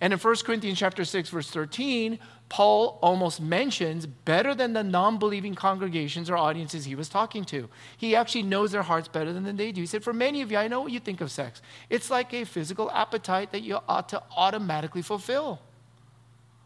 And 0.00 0.12
in 0.12 0.18
1 0.18 0.36
Corinthians 0.44 0.78
chapter 0.78 1.04
6 1.04 1.28
verse 1.30 1.50
13, 1.50 2.18
Paul 2.48 2.98
almost 3.02 3.40
mentions 3.40 4.06
better 4.06 4.54
than 4.54 4.72
the 4.72 4.84
non-believing 4.84 5.54
congregations 5.54 6.30
or 6.30 6.36
audiences 6.36 6.84
he 6.84 6.94
was 6.94 7.08
talking 7.08 7.44
to. 7.46 7.68
He 7.96 8.14
actually 8.14 8.44
knows 8.44 8.72
their 8.72 8.82
hearts 8.82 9.08
better 9.08 9.32
than 9.32 9.56
they 9.56 9.72
do. 9.72 9.80
He 9.82 9.86
said, 9.86 10.04
"For 10.04 10.12
many 10.12 10.40
of 10.40 10.50
you, 10.52 10.56
I 10.56 10.68
know 10.68 10.80
what 10.80 10.92
you 10.92 11.00
think 11.00 11.20
of 11.20 11.30
sex. 11.30 11.60
It's 11.90 12.10
like 12.10 12.32
a 12.32 12.44
physical 12.44 12.90
appetite 12.90 13.52
that 13.52 13.62
you 13.62 13.80
ought 13.88 14.08
to 14.10 14.22
automatically 14.36 15.02
fulfill. 15.02 15.60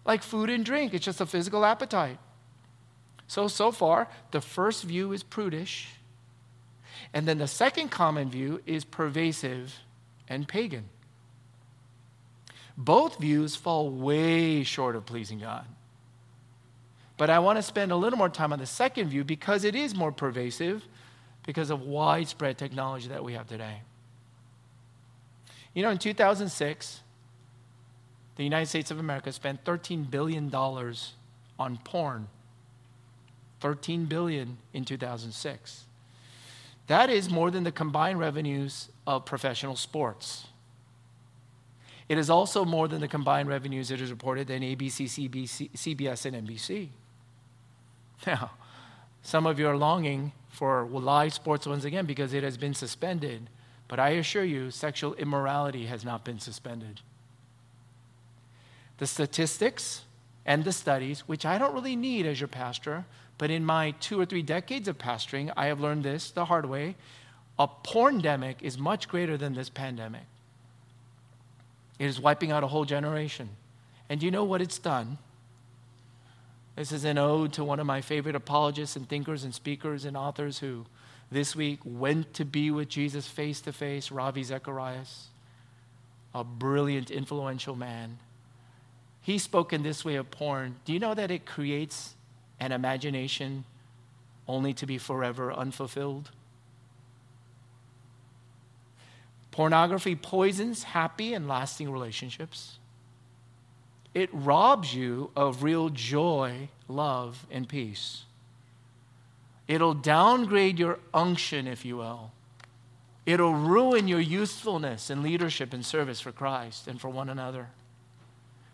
Like 0.04 0.22
food 0.22 0.50
and 0.50 0.64
drink, 0.64 0.94
it's 0.94 1.04
just 1.04 1.20
a 1.20 1.26
physical 1.26 1.64
appetite." 1.64 2.18
So 3.26 3.48
so 3.48 3.72
far, 3.72 4.08
the 4.30 4.42
first 4.42 4.84
view 4.84 5.12
is 5.12 5.22
prudish. 5.22 5.88
And 7.14 7.26
then 7.26 7.38
the 7.38 7.48
second 7.48 7.90
common 7.90 8.30
view 8.30 8.60
is 8.66 8.84
pervasive 8.84 9.80
and 10.28 10.46
pagan. 10.46 10.88
Both 12.76 13.18
views 13.18 13.54
fall 13.56 13.90
way 13.90 14.62
short 14.62 14.96
of 14.96 15.06
pleasing 15.06 15.38
God. 15.38 15.66
But 17.16 17.30
I 17.30 17.38
want 17.38 17.58
to 17.58 17.62
spend 17.62 17.92
a 17.92 17.96
little 17.96 18.18
more 18.18 18.28
time 18.28 18.52
on 18.52 18.58
the 18.58 18.66
second 18.66 19.08
view 19.08 19.24
because 19.24 19.64
it 19.64 19.74
is 19.74 19.94
more 19.94 20.10
pervasive 20.10 20.84
because 21.44 21.70
of 21.70 21.82
widespread 21.82 22.58
technology 22.58 23.08
that 23.08 23.22
we 23.22 23.34
have 23.34 23.48
today. 23.48 23.82
You 25.74 25.82
know, 25.82 25.90
in 25.90 25.98
2006, 25.98 27.00
the 28.36 28.44
United 28.44 28.66
States 28.66 28.90
of 28.90 28.98
America 28.98 29.32
spent 29.32 29.64
$13 29.64 30.10
billion 30.10 30.52
on 30.54 31.78
porn. 31.84 32.28
13 33.60 34.06
billion 34.06 34.58
in 34.72 34.84
2006. 34.84 35.84
That 36.88 37.08
is 37.08 37.30
more 37.30 37.50
than 37.50 37.62
the 37.62 37.72
combined 37.72 38.18
revenues 38.18 38.88
of 39.06 39.24
professional 39.24 39.76
sports. 39.76 40.46
It 42.09 42.18
is 42.18 42.30
also 42.30 42.64
more 42.64 42.88
than 42.88 43.00
the 43.00 43.09
combined 43.09 43.49
revenues 43.49 43.90
it 43.90 44.00
is 44.00 44.11
reported 44.11 44.50
in 44.50 44.62
ABC, 44.62 45.06
CBC, 45.06 45.71
CBS, 45.73 46.26
and 46.26 46.47
NBC. 46.47 46.88
Now, 48.26 48.52
some 49.23 49.47
of 49.47 49.59
you 49.59 49.68
are 49.68 49.76
longing 49.76 50.32
for 50.49 50.85
live 50.85 51.32
sports 51.32 51.66
once 51.66 51.85
again 51.85 52.06
because 52.06 52.35
it 52.35 52.42
has 52.42 52.56
been 52.56 52.75
suspended. 52.75 53.49
But 53.88 53.99
I 53.99 54.11
assure 54.11 54.44
you, 54.44 54.71
sexual 54.71 55.14
immorality 55.14 55.87
has 55.87 56.04
not 56.04 56.25
been 56.25 56.38
suspended. 56.38 57.00
The 58.99 59.06
statistics 59.06 60.02
and 60.44 60.64
the 60.64 60.73
studies, 60.73 61.21
which 61.26 61.47
I 61.47 61.59
don't 61.59 61.75
really 61.75 61.97
need 61.97 62.26
as 62.26 62.40
your 62.40 62.49
pastor, 62.49 63.04
but 63.38 63.50
in 63.50 63.64
my 63.64 63.92
two 63.92 64.21
or 64.21 64.25
three 64.25 64.42
decades 64.42 64.88
of 64.88 64.99
pastoring, 64.99 65.52
I 65.56 65.66
have 65.66 65.80
learned 65.80 66.04
this 66.04 66.30
the 66.30 66.44
hard 66.44 66.66
way. 66.66 66.97
A 67.59 67.66
porndemic 67.66 68.56
is 68.61 68.78
much 68.78 69.09
greater 69.09 69.37
than 69.37 69.54
this 69.54 69.68
pandemic. 69.68 70.23
It 72.02 72.06
is 72.06 72.18
wiping 72.18 72.50
out 72.50 72.64
a 72.64 72.66
whole 72.66 72.85
generation. 72.85 73.49
And 74.09 74.18
do 74.18 74.26
you 74.26 74.32
know 74.32 74.42
what 74.42 74.61
it's 74.61 74.80
done? 74.80 75.18
This 76.75 76.90
is 76.90 77.04
an 77.04 77.16
ode 77.16 77.52
to 77.52 77.62
one 77.62 77.78
of 77.78 77.87
my 77.87 78.00
favorite 78.00 78.35
apologists 78.35 78.97
and 78.97 79.09
thinkers 79.09 79.44
and 79.44 79.54
speakers 79.54 80.04
and 80.04 80.16
authors 80.16 80.59
who 80.59 80.85
this 81.30 81.54
week 81.54 81.78
went 81.85 82.35
to 82.35 82.44
be 82.44 82.73
with 82.73 82.88
Jesus 82.88 83.28
face 83.28 83.61
to 83.61 83.73
face, 83.73 84.11
Ravi 84.11 84.42
Zacharias, 84.42 85.28
a 86.35 86.42
brilliant, 86.42 87.12
influential 87.12 87.76
man. 87.76 88.18
He 89.21 89.38
spoke 89.38 89.73
in 89.73 89.85
this 89.85 90.04
way 90.04 90.16
of 90.16 90.28
porn. 90.28 90.75
Do 90.85 90.92
you 90.92 90.99
know 90.99 91.14
that 91.14 91.30
it 91.30 91.47
creates 91.47 92.16
an 92.59 92.73
imagination 92.73 93.62
only 94.49 94.75
to 94.75 94.87
be 94.87 94.99
forever 94.99 95.52
unfulfilled? 95.52 96.32
Pornography 99.52 100.16
poisons 100.16 100.82
happy 100.82 101.35
and 101.35 101.47
lasting 101.47 101.90
relationships. 101.90 102.78
It 104.14 104.28
robs 104.32 104.94
you 104.94 105.30
of 105.37 105.62
real 105.62 105.88
joy, 105.90 106.68
love, 106.88 107.47
and 107.50 107.68
peace. 107.68 108.25
It'll 109.68 109.94
downgrade 109.94 110.78
your 110.78 110.99
unction, 111.14 111.66
if 111.66 111.85
you 111.85 111.99
will. 111.99 112.32
It'll 113.25 113.54
ruin 113.54 114.09
your 114.09 114.21
usefulness 114.21 115.09
and 115.09 115.23
leadership 115.23 115.73
and 115.73 115.87
service 115.87 116.21
for 116.21 116.32
Christ 116.32 116.88
and 116.88 117.00
for 117.00 117.09
one 117.09 117.28
another. 117.28 117.68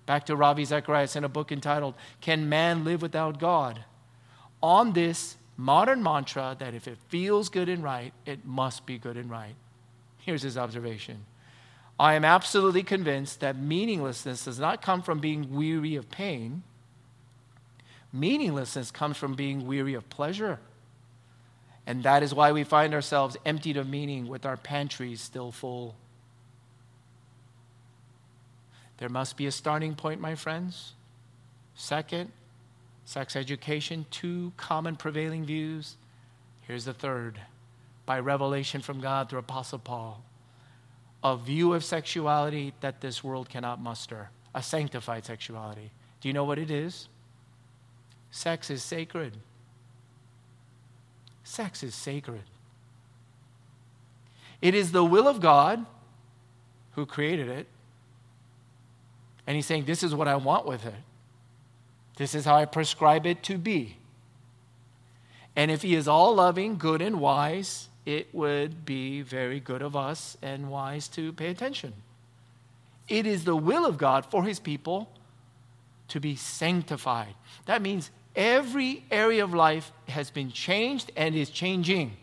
Back 0.07 0.27
to 0.27 0.37
Ravi 0.37 0.65
Zacharias 0.65 1.17
in 1.17 1.25
a 1.25 1.29
book 1.29 1.53
entitled, 1.53 1.95
Can 2.21 2.49
Man 2.49 2.83
Live 2.83 3.03
Without 3.03 3.39
God? 3.39 3.85
On 4.63 4.93
this 4.93 5.37
modern 5.57 6.03
mantra 6.03 6.57
that 6.59 6.73
if 6.73 6.89
it 6.89 6.99
feels 7.09 7.49
good 7.49 7.69
and 7.69 7.85
right, 7.85 8.13
it 8.25 8.47
must 8.47 8.87
be 8.87 8.97
good 8.97 9.17
and 9.17 9.31
right. 9.31 9.55
Here's 10.29 10.43
his 10.43 10.59
observation 10.59 11.25
I 11.99 12.13
am 12.13 12.23
absolutely 12.23 12.83
convinced 12.83 13.41
that 13.41 13.57
meaninglessness 13.57 14.45
does 14.45 14.59
not 14.59 14.83
come 14.83 15.01
from 15.01 15.21
being 15.21 15.57
weary 15.57 15.97
of 15.97 16.11
pain. 16.11 16.65
Meaninglessness 18.13 18.91
comes 18.91 19.17
from 19.17 19.37
being 19.37 19.67
weary 19.67 19.95
of 19.95 20.07
pleasure. 20.11 20.59
And 21.87 22.03
that 22.03 22.23
is 22.23 22.35
why 22.35 22.53
we 22.53 22.63
find 22.63 22.93
ourselves 22.93 23.39
emptied 23.47 23.79
of 23.79 23.89
meaning 23.89 24.29
with 24.29 24.45
our 24.45 24.59
pantries 24.59 25.23
still 25.23 25.51
full. 25.51 25.95
There 28.99 29.09
must 29.09 29.39
be 29.39 29.47
a 29.47 29.51
starting 29.51 29.95
point, 29.95 30.21
my 30.21 30.35
friends. 30.35 30.93
Second, 31.75 32.33
sex 33.07 33.35
education, 33.35 34.05
two 34.11 34.53
common 34.59 34.97
prevailing 34.97 35.47
views. 35.47 35.97
Here's 36.61 36.85
the 36.85 36.93
third 36.93 37.41
by 38.09 38.19
revelation 38.19 38.81
from 38.81 39.03
God 39.03 39.29
through 39.29 39.41
Apostle 39.41 39.79
Paul. 39.79 40.25
A 41.23 41.37
view 41.37 41.75
of 41.75 41.85
sexuality 41.85 42.73
that 42.81 43.03
this 43.03 43.23
world 43.23 43.51
cannot 43.51 43.83
muster, 43.83 44.31
a 44.55 44.63
sanctified 44.63 45.27
sexuality. 45.27 45.91
Do 46.23 46.29
you 46.29 46.33
know 46.33 46.45
what 46.45 46.59
it 46.59 46.71
is? 46.71 47.09
Sex 48.31 48.71
is 48.71 48.83
sacred. 48.83 49.37
Sex 51.45 51.83
is 51.83 51.95
sacred. 51.95 52.45
It 54.63 54.75
is 54.75 54.93
the 54.93 55.05
will 55.05 55.29
of 55.29 55.41
God 55.41 55.85
who 56.93 57.05
created 57.05 57.49
it. 57.49 57.67
And 59.47 59.55
he's 59.55 59.67
saying, 59.67 59.85
This 59.85 60.03
is 60.03 60.15
what 60.15 60.29
I 60.29 60.37
want 60.37 60.65
with 60.65 60.87
it. 60.87 61.03
This 62.17 62.35
is 62.35 62.47
how 62.47 62.57
I 62.57 62.65
prescribe 62.65 63.27
it 63.27 63.43
to 63.45 63.59
be. 63.59 63.99
And 65.55 65.71
if 65.71 65.83
he 65.83 65.95
is 65.95 66.09
all 66.09 66.35
loving, 66.35 66.79
good, 66.79 67.03
and 67.03 67.21
wise, 67.21 67.89
it 68.09 68.35
would 68.35 68.87
be 68.87 69.21
very 69.21 69.61
good 69.61 69.83
of 69.83 69.95
us 69.95 70.39
and 70.41 70.71
wise 70.71 71.09
to 71.09 71.31
pay 71.35 71.49
attention. 71.49 71.93
It 73.07 73.27
is 73.27 73.45
the 73.45 73.55
will 73.55 73.85
of 73.85 73.99
God 73.99 74.25
for 74.25 74.45
his 74.45 74.59
people 74.59 75.11
to 76.09 76.19
be 76.19 76.35
sanctified. 76.35 77.35
That 77.67 77.83
means 77.83 78.11
every 78.35 79.05
area 79.11 79.45
of 79.45 79.53
life 79.53 79.93
has 80.09 80.31
been 80.31 80.51
changed 80.51 81.13
and 81.17 81.35
is 81.35 81.51
changing 81.51 82.17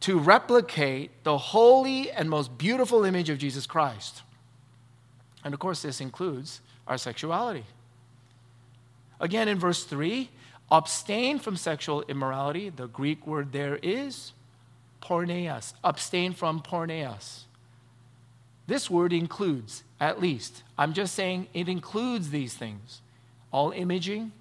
to 0.00 0.18
replicate 0.18 1.10
the 1.24 1.38
holy 1.38 2.10
and 2.10 2.28
most 2.28 2.58
beautiful 2.58 3.06
image 3.06 3.30
of 3.30 3.38
Jesus 3.38 3.66
Christ. 3.66 4.20
And 5.42 5.54
of 5.54 5.60
course, 5.60 5.80
this 5.80 6.02
includes 6.02 6.60
our 6.86 6.98
sexuality. 6.98 7.64
Again, 9.18 9.48
in 9.48 9.58
verse 9.58 9.82
3, 9.84 10.28
Abstain 10.70 11.38
from 11.38 11.56
sexual 11.56 12.02
immorality. 12.08 12.68
The 12.70 12.88
Greek 12.88 13.26
word 13.26 13.52
there 13.52 13.78
is 13.82 14.32
porneas. 15.02 15.74
Abstain 15.84 16.32
from 16.32 16.60
porneas. 16.60 17.42
This 18.66 18.88
word 18.88 19.12
includes, 19.12 19.84
at 20.00 20.20
least, 20.20 20.62
I'm 20.78 20.94
just 20.94 21.14
saying 21.14 21.48
it 21.52 21.68
includes 21.68 22.30
these 22.30 22.54
things 22.54 23.02
all 23.52 23.70
imaging, 23.70 24.32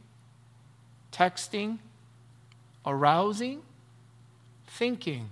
texting, 1.12 1.78
arousing, 2.86 3.62
thinking, 4.66 5.30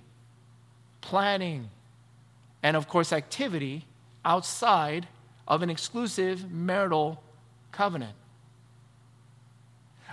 planning, 1.00 1.68
and 2.62 2.76
of 2.76 2.86
course, 2.86 3.12
activity 3.12 3.86
outside 4.24 5.08
of 5.48 5.62
an 5.62 5.70
exclusive 5.70 6.50
marital 6.50 7.20
covenant. 7.72 8.14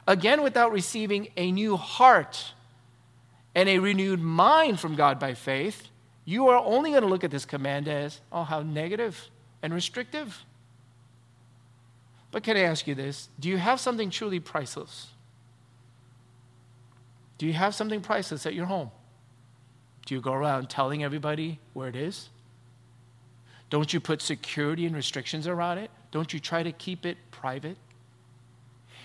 Again, 0.09 0.41
without 0.41 0.71
receiving 0.71 1.27
a 1.37 1.51
new 1.51 1.77
heart 1.77 2.53
and 3.53 3.69
a 3.69 3.77
renewed 3.77 4.19
mind 4.19 4.79
from 4.79 4.95
God 4.95 5.19
by 5.19 5.35
faith, 5.35 5.89
you 6.25 6.47
are 6.47 6.57
only 6.57 6.89
going 6.89 7.03
to 7.03 7.07
look 7.07 7.23
at 7.23 7.29
this 7.29 7.45
command 7.45 7.87
as, 7.87 8.19
oh, 8.31 8.41
how 8.41 8.63
negative 8.63 9.29
and 9.61 9.71
restrictive. 9.71 10.43
But 12.31 12.41
can 12.41 12.57
I 12.57 12.61
ask 12.61 12.87
you 12.87 12.95
this? 12.95 13.29
Do 13.39 13.49
you 13.49 13.57
have 13.59 13.79
something 13.79 14.09
truly 14.09 14.39
priceless? 14.39 15.09
Do 17.37 17.45
you 17.45 17.53
have 17.53 17.75
something 17.75 18.01
priceless 18.01 18.47
at 18.47 18.55
your 18.55 18.65
home? 18.65 18.89
Do 20.07 20.15
you 20.15 20.21
go 20.21 20.33
around 20.33 20.71
telling 20.71 21.03
everybody 21.03 21.59
where 21.73 21.87
it 21.87 21.95
is? 21.95 22.29
Don't 23.69 23.93
you 23.93 23.99
put 23.99 24.23
security 24.23 24.87
and 24.87 24.95
restrictions 24.95 25.45
around 25.45 25.77
it? 25.77 25.91
Don't 26.09 26.33
you 26.33 26.39
try 26.39 26.63
to 26.63 26.71
keep 26.71 27.05
it 27.05 27.17
private? 27.29 27.77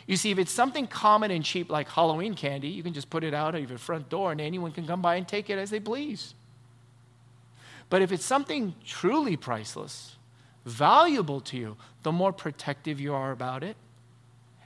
You 0.07 0.17
see, 0.17 0.31
if 0.31 0.39
it's 0.39 0.53
something 0.53 0.87
common 0.87 1.31
and 1.31 1.45
cheap 1.45 1.71
like 1.71 1.89
Halloween 1.89 2.35
candy, 2.35 2.69
you 2.69 2.83
can 2.83 2.93
just 2.93 3.09
put 3.09 3.25
it 3.25 3.33
out 3.33 3.55
of 3.55 3.69
your 3.69 3.79
front 3.79 4.09
door 4.11 4.33
and 4.33 4.41
anyone 4.41 4.73
can 4.73 4.87
come 4.87 5.01
by 5.01 5.17
and 5.17 5.27
take 5.27 5.49
it 5.49 5.59
as 5.59 5.71
they 5.71 5.81
please. 5.81 6.35
But 7.89 8.03
if 8.03 8.13
it's 8.13 8.25
something 8.25 8.75
truly 8.85 9.37
priceless, 9.37 10.17
valuable 10.65 11.41
to 11.43 11.57
you, 11.57 11.77
the 12.03 12.13
more 12.13 12.33
protective 12.33 13.01
you 13.01 13.15
are 13.15 13.31
about 13.33 13.63
it, 13.63 13.77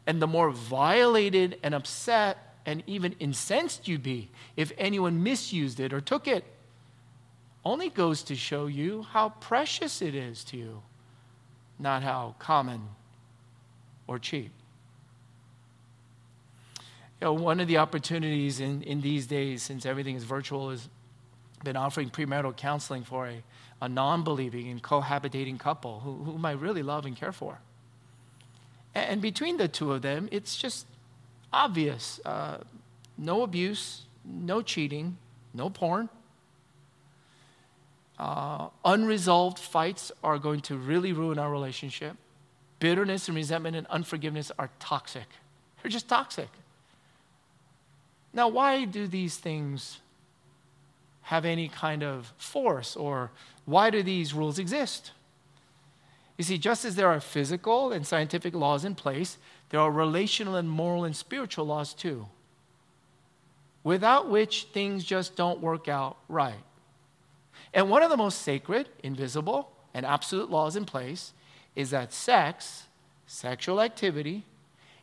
and 0.07 0.23
the 0.23 0.27
more 0.27 0.51
violated 0.51 1.59
and 1.63 1.75
upset 1.75 2.57
and 2.65 2.83
even 2.87 3.15
incensed 3.21 3.89
you'd 3.89 4.03
be 4.03 4.31
if 4.57 4.73
anyone 4.79 5.23
misused 5.23 5.81
it 5.81 5.93
or 5.93 6.01
took 6.01 6.27
it. 6.27 6.45
Only 7.65 7.91
goes 7.91 8.23
to 8.25 8.35
show 8.37 8.67
you 8.67 9.03
how 9.03 9.31
precious 9.31 10.01
it 10.01 10.15
is 10.15 10.45
to 10.45 10.57
you, 10.57 10.83
not 11.79 12.03
how 12.03 12.35
common 12.39 12.89
or 14.07 14.19
cheap. 14.19 14.53
You 17.21 17.27
know, 17.27 17.33
one 17.33 17.59
of 17.59 17.67
the 17.67 17.79
opportunities 17.79 18.61
in, 18.61 18.83
in 18.83 19.01
these 19.01 19.27
days, 19.27 19.63
since 19.63 19.85
everything 19.85 20.15
is 20.15 20.25
virtual, 20.25 20.71
has 20.71 20.89
been 21.65 21.77
offering 21.77 22.11
premarital 22.11 22.57
counseling 22.57 23.03
for 23.03 23.27
a, 23.27 23.43
a 23.81 23.89
non 23.89 24.23
believing 24.23 24.69
and 24.69 24.83
cohabitating 24.83 25.59
couple 25.59 26.01
who, 26.01 26.15
whom 26.25 26.45
I 26.45 26.53
really 26.53 26.83
love 26.83 27.07
and 27.07 27.17
care 27.17 27.33
for. 27.33 27.59
And, 28.95 29.21
between 29.21 29.57
the 29.57 29.69
two 29.69 29.93
of 29.93 30.03
them, 30.03 30.29
it's 30.33 30.57
just 30.57 30.87
obvious 31.53 32.21
uh, 32.25 32.59
no 33.17 33.43
abuse, 33.43 34.03
no 34.25 34.63
cheating, 34.63 35.19
no 35.55 35.71
porn. 35.71 36.09
Uh, 38.19 38.69
unresolved 38.85 39.59
fights 39.59 40.11
are 40.25 40.39
going 40.39 40.61
to 40.61 40.77
really 40.77 41.13
ruin 41.13 41.39
our 41.39 41.51
relationship. 41.51 42.17
Bitterness 42.81 43.29
and 43.29 43.37
resentment 43.37 43.77
and 43.77 43.87
unforgiveness 43.89 44.51
are 44.59 44.71
toxic. 44.81 45.27
They're 45.83 45.91
just 45.91 46.09
toxic. 46.09 46.49
Now, 48.39 48.47
why 48.47 48.85
do 48.85 49.09
these 49.09 49.37
things 49.37 49.99
have 51.23 51.45
any 51.45 51.67
kind 51.69 52.05
of 52.05 52.33
force, 52.39 52.95
or 52.95 53.33
why 53.65 53.91
do 53.91 54.01
these 54.01 54.33
rules 54.33 54.61
exist? 54.61 55.11
You 56.37 56.45
see, 56.45 56.57
just 56.57 56.85
as 56.85 56.95
there 56.95 57.09
are 57.09 57.19
physical 57.19 57.91
and 57.91 58.07
scientific 58.07 58.55
laws 58.55 58.85
in 58.85 58.95
place, 58.95 59.39
there 59.71 59.81
are 59.81 59.91
relational 59.91 60.55
and 60.55 60.71
moral 60.71 61.03
and 61.03 61.17
spiritual 61.17 61.67
laws 61.67 61.93
too, 61.93 62.29
without 63.83 64.31
which 64.31 64.69
things 64.73 65.03
just 65.03 65.35
don't 65.35 65.61
work 65.61 65.89
out 65.89 66.17
right. 66.29 66.63
And 67.75 67.91
one 67.91 68.05
of 68.05 68.11
the 68.11 68.17
most 68.17 68.43
sacred, 68.43 68.89
invisible, 69.03 69.73
and 69.93 70.07
absolute 70.07 70.49
laws 70.49 70.77
in 70.77 70.85
place 70.85 71.33
is 71.75 71.91
that 71.91 72.13
sex, 72.13 72.85
sexual 73.27 73.81
activity, 73.81 74.45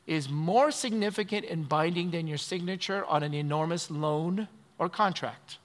is 0.08 0.30
more 0.30 0.72
significant 0.72 1.46
and 1.46 1.68
binding 1.68 2.12
than 2.12 2.28
your 2.28 2.38
signature 2.38 3.06
on 3.06 3.24
an 3.24 3.34
enormous 3.34 3.90
loan 3.90 4.48
or 4.78 4.90
contract. 4.90 5.58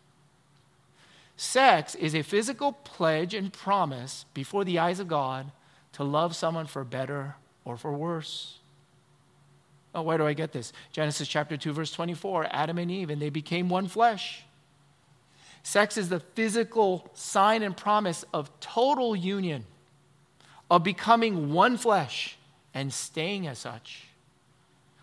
Sex 1.36 1.94
is 1.94 2.14
a 2.14 2.22
physical 2.22 2.72
pledge 2.72 3.34
and 3.34 3.52
promise 3.52 4.24
before 4.34 4.64
the 4.64 4.78
eyes 4.78 5.00
of 5.00 5.08
God 5.08 5.50
to 5.92 6.04
love 6.04 6.36
someone 6.36 6.66
for 6.66 6.84
better 6.84 7.36
or 7.64 7.76
for 7.76 7.92
worse. 7.92 8.58
Oh, 9.94 10.02
where 10.02 10.18
do 10.18 10.26
I 10.26 10.34
get 10.34 10.52
this? 10.52 10.72
Genesis 10.92 11.26
chapter 11.26 11.56
2, 11.56 11.72
verse 11.72 11.92
24 11.92 12.46
Adam 12.50 12.78
and 12.78 12.90
Eve, 12.90 13.10
and 13.10 13.20
they 13.20 13.30
became 13.30 13.68
one 13.68 13.88
flesh. 13.88 14.44
Sex 15.62 15.96
is 15.96 16.08
the 16.08 16.20
physical 16.20 17.10
sign 17.12 17.62
and 17.62 17.76
promise 17.76 18.24
of 18.32 18.50
total 18.60 19.14
union, 19.14 19.64
of 20.70 20.84
becoming 20.84 21.52
one 21.52 21.76
flesh 21.76 22.36
and 22.72 22.92
staying 22.92 23.46
as 23.46 23.58
such. 23.58 24.09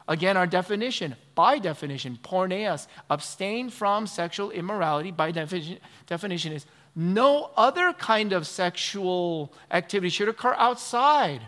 Again, 0.07 0.37
our 0.37 0.47
definition, 0.47 1.15
by 1.35 1.59
definition, 1.59 2.17
porneos, 2.23 2.87
abstain 3.09 3.69
from 3.69 4.07
sexual 4.07 4.51
immorality, 4.51 5.11
by 5.11 5.31
definition, 5.31 5.79
definition 6.05 6.53
is 6.53 6.65
no 6.95 7.51
other 7.57 7.93
kind 7.93 8.33
of 8.33 8.47
sexual 8.47 9.53
activity 9.69 10.09
should 10.09 10.29
occur 10.29 10.55
outside 10.57 11.41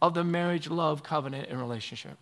of 0.00 0.14
the 0.14 0.24
marriage, 0.24 0.68
love, 0.68 1.02
covenant, 1.02 1.48
and 1.48 1.60
relationship. 1.60 2.16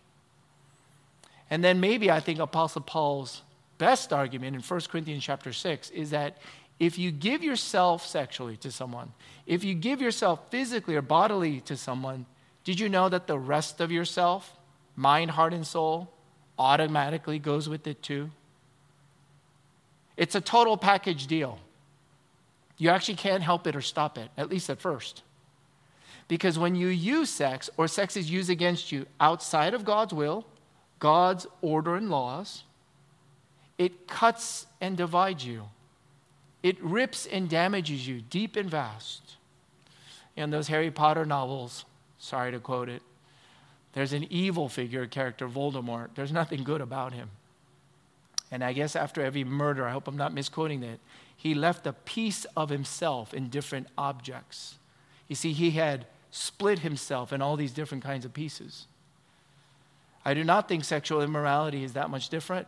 And 1.49 1.63
then 1.63 1.79
maybe 1.79 2.11
I 2.11 2.19
think 2.19 2.39
Apostle 2.39 2.81
Paul's 2.81 3.41
best 3.77 4.11
argument 4.13 4.55
in 4.55 4.61
1 4.61 4.81
Corinthians 4.89 5.23
chapter 5.23 5.53
6 5.53 5.89
is 5.91 6.09
that 6.11 6.37
if 6.79 6.97
you 6.97 7.11
give 7.11 7.43
yourself 7.43 8.05
sexually 8.05 8.57
to 8.57 8.71
someone, 8.71 9.13
if 9.45 9.63
you 9.63 9.73
give 9.73 10.01
yourself 10.01 10.39
physically 10.49 10.95
or 10.95 11.01
bodily 11.01 11.61
to 11.61 11.77
someone, 11.77 12.25
did 12.63 12.79
you 12.79 12.89
know 12.89 13.09
that 13.09 13.27
the 13.27 13.39
rest 13.39 13.79
of 13.79 13.91
yourself, 13.91 14.57
mind, 14.95 15.31
heart, 15.31 15.53
and 15.53 15.65
soul, 15.65 16.11
automatically 16.57 17.39
goes 17.39 17.67
with 17.67 17.87
it 17.87 18.01
too? 18.01 18.31
It's 20.17 20.35
a 20.35 20.41
total 20.41 20.77
package 20.77 21.27
deal. 21.27 21.59
You 22.77 22.89
actually 22.89 23.15
can't 23.15 23.43
help 23.43 23.67
it 23.67 23.75
or 23.75 23.81
stop 23.81 24.17
it, 24.17 24.29
at 24.37 24.49
least 24.49 24.69
at 24.69 24.79
first. 24.79 25.23
Because 26.27 26.57
when 26.57 26.75
you 26.75 26.87
use 26.87 27.29
sex 27.29 27.69
or 27.77 27.87
sex 27.87 28.17
is 28.17 28.31
used 28.31 28.49
against 28.49 28.91
you 28.91 29.05
outside 29.19 29.73
of 29.73 29.85
God's 29.85 30.13
will, 30.13 30.45
God's 30.99 31.45
order 31.61 31.95
and 31.95 32.09
laws, 32.09 32.63
it 33.77 34.07
cuts 34.07 34.65
and 34.81 34.97
divides 34.97 35.45
you. 35.45 35.65
It 36.63 36.81
rips 36.81 37.25
and 37.25 37.47
damages 37.47 38.07
you 38.07 38.21
deep 38.21 38.55
and 38.55 38.69
vast. 38.69 39.35
In 40.35 40.49
those 40.49 40.67
Harry 40.67 40.91
Potter 40.91 41.25
novels, 41.25 41.85
sorry 42.17 42.51
to 42.51 42.59
quote 42.59 42.89
it, 42.89 43.01
there's 43.95 44.13
an 44.13 44.27
evil 44.29 44.67
figure 44.67 45.07
character, 45.07 45.47
Voldemort. 45.47 46.09
There's 46.15 46.31
nothing 46.31 46.63
good 46.63 46.81
about 46.81 47.13
him. 47.13 47.29
And 48.51 48.63
I 48.63 48.73
guess 48.73 48.95
after 48.95 49.21
every 49.21 49.45
murder, 49.45 49.87
I 49.87 49.91
hope 49.91 50.07
I'm 50.07 50.17
not 50.17 50.33
misquoting 50.33 50.81
that, 50.81 50.99
he 51.35 51.55
left 51.55 51.87
a 51.87 51.93
piece 51.93 52.45
of 52.57 52.69
himself 52.69 53.33
in 53.33 53.49
different 53.49 53.87
objects. 53.97 54.75
You 55.29 55.35
see, 55.35 55.53
he 55.53 55.71
had 55.71 56.05
split 56.29 56.79
himself 56.79 57.31
in 57.31 57.41
all 57.41 57.55
these 57.55 57.71
different 57.71 58.03
kinds 58.03 58.25
of 58.25 58.33
pieces. 58.33 58.85
I 60.25 60.33
do 60.33 60.43
not 60.43 60.67
think 60.67 60.83
sexual 60.83 61.21
immorality 61.21 61.83
is 61.83 61.93
that 61.93 62.09
much 62.09 62.27
different 62.27 62.67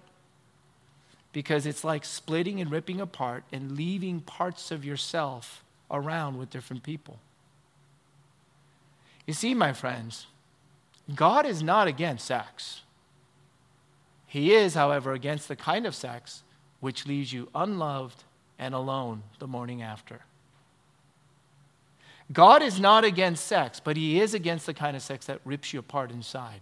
because 1.34 1.66
it's 1.66 1.84
like 1.84 2.06
splitting 2.06 2.62
and 2.62 2.72
ripping 2.72 3.02
apart 3.02 3.44
and 3.52 3.76
leaving 3.76 4.22
parts 4.22 4.72
of 4.72 4.86
yourself 4.86 5.64
around 5.92 6.38
with 6.38 6.50
different 6.50 6.84
people. 6.84 7.20
You 9.26 9.34
see, 9.34 9.54
my 9.54 9.74
friends, 9.74 10.28
God 11.14 11.46
is 11.46 11.64
not 11.64 11.88
against 11.88 12.26
sex. 12.26 12.82
He 14.26 14.54
is, 14.54 14.74
however, 14.74 15.14
against 15.14 15.48
the 15.48 15.56
kind 15.56 15.86
of 15.86 15.96
sex 15.96 16.44
which 16.80 17.08
leaves 17.08 17.32
you 17.32 17.50
unloved 17.56 18.24
and 18.60 18.76
alone 18.76 19.24
the 19.40 19.48
morning 19.48 19.82
after. 19.82 20.22
God 22.32 22.62
is 22.62 22.80
not 22.80 23.06
against 23.06 23.48
sex, 23.48 23.80
but 23.80 23.96
He 23.96 24.20
is 24.20 24.34
against 24.34 24.66
the 24.66 24.74
kind 24.74 24.96
of 24.98 25.02
sex 25.02 25.26
that 25.28 25.40
rips 25.46 25.74
you 25.74 25.80
apart 25.80 26.12
inside. 26.12 26.62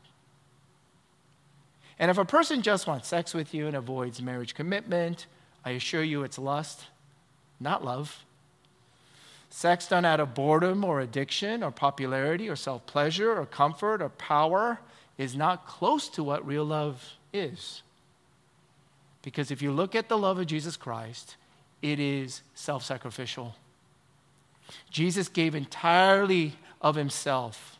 And 1.97 2.11
if 2.11 2.17
a 2.17 2.25
person 2.25 2.61
just 2.61 2.87
wants 2.87 3.07
sex 3.07 3.33
with 3.33 3.53
you 3.53 3.67
and 3.67 3.75
avoids 3.75 4.21
marriage 4.21 4.53
commitment, 4.53 5.25
I 5.63 5.71
assure 5.71 6.03
you 6.03 6.23
it's 6.23 6.37
lust, 6.37 6.85
not 7.59 7.83
love. 7.83 8.24
Sex 9.55 9.87
done 9.87 10.03
out 10.03 10.19
of 10.19 10.33
boredom 10.33 10.83
or 10.83 10.99
addiction 10.99 11.63
or 11.63 11.71
popularity 11.71 12.49
or 12.49 12.57
self 12.57 12.85
pleasure 12.87 13.33
or 13.39 13.45
comfort 13.45 14.01
or 14.01 14.09
power 14.09 14.81
is 15.17 15.33
not 15.33 15.65
close 15.65 16.09
to 16.09 16.25
what 16.25 16.45
real 16.45 16.65
love 16.65 17.13
is. 17.31 17.81
Because 19.21 19.51
if 19.51 19.61
you 19.61 19.71
look 19.71 19.95
at 19.95 20.09
the 20.09 20.17
love 20.17 20.39
of 20.39 20.47
Jesus 20.47 20.75
Christ, 20.75 21.37
it 21.81 22.01
is 22.01 22.41
self 22.53 22.83
sacrificial. 22.83 23.55
Jesus 24.89 25.29
gave 25.29 25.55
entirely 25.55 26.55
of 26.81 26.95
himself, 26.95 27.79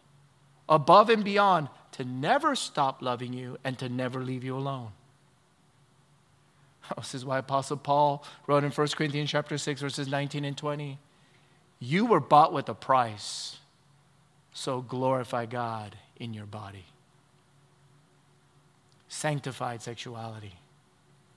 above 0.69 1.09
and 1.09 1.25
beyond 1.25 1.67
to 1.91 2.05
never 2.05 2.55
stop 2.55 3.01
loving 3.01 3.33
you 3.33 3.57
and 3.65 3.77
to 3.79 3.89
never 3.89 4.23
leave 4.23 4.45
you 4.45 4.55
alone. 4.55 4.91
This 6.95 7.13
is 7.13 7.25
why 7.25 7.39
Apostle 7.39 7.75
Paul 7.75 8.23
wrote 8.47 8.63
in 8.63 8.71
1 8.71 8.87
Corinthians 8.95 9.29
chapter 9.29 9.57
6, 9.57 9.81
verses 9.81 10.07
19 10.07 10.45
and 10.45 10.55
20. 10.55 10.99
You 11.79 12.05
were 12.05 12.19
bought 12.19 12.53
with 12.53 12.69
a 12.69 12.73
price, 12.73 13.57
so 14.53 14.81
glorify 14.81 15.45
God 15.45 15.95
in 16.17 16.33
your 16.33 16.45
body. 16.45 16.85
Sanctified 19.07 19.81
sexuality. 19.81 20.53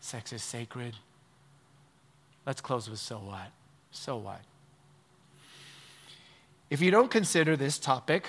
Sex 0.00 0.32
is 0.32 0.42
sacred. 0.42 0.94
Let's 2.46 2.60
close 2.60 2.88
with 2.88 2.98
so 2.98 3.18
what? 3.18 3.50
So 3.90 4.16
what? 4.16 4.40
If 6.70 6.80
you 6.80 6.90
don't 6.90 7.10
consider 7.10 7.56
this 7.56 7.78
topic, 7.78 8.26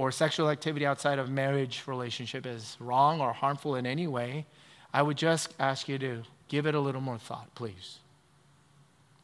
or 0.00 0.10
sexual 0.10 0.48
activity 0.48 0.86
outside 0.86 1.18
of 1.18 1.28
marriage 1.28 1.82
relationship 1.86 2.46
as 2.46 2.74
wrong 2.80 3.20
or 3.20 3.34
harmful 3.34 3.74
in 3.74 3.84
any 3.84 4.06
way, 4.06 4.46
I 4.94 5.02
would 5.02 5.18
just 5.18 5.52
ask 5.58 5.90
you 5.90 5.98
to 5.98 6.22
give 6.48 6.64
it 6.64 6.74
a 6.74 6.80
little 6.80 7.02
more 7.02 7.18
thought, 7.18 7.54
please. 7.54 7.98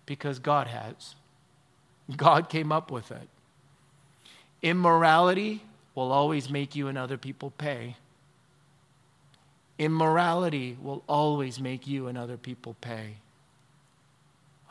Because 0.05 0.38
God 0.38 0.66
has. 0.66 1.14
God 2.14 2.49
came 2.49 2.71
up 2.71 2.90
with 2.90 3.11
it. 3.11 3.29
Immorality 4.62 5.62
will 5.95 6.12
always 6.12 6.49
make 6.51 6.77
you 6.77 6.88
and 6.88 6.97
other 6.97 7.16
people 7.16 7.51
pay. 7.59 7.97
Immorality 9.79 10.77
will 10.81 11.03
always 11.09 11.61
make 11.61 11.87
you 11.87 12.07
and 12.07 12.16
other 12.16 12.37
people 12.37 12.77
pay. 12.81 13.16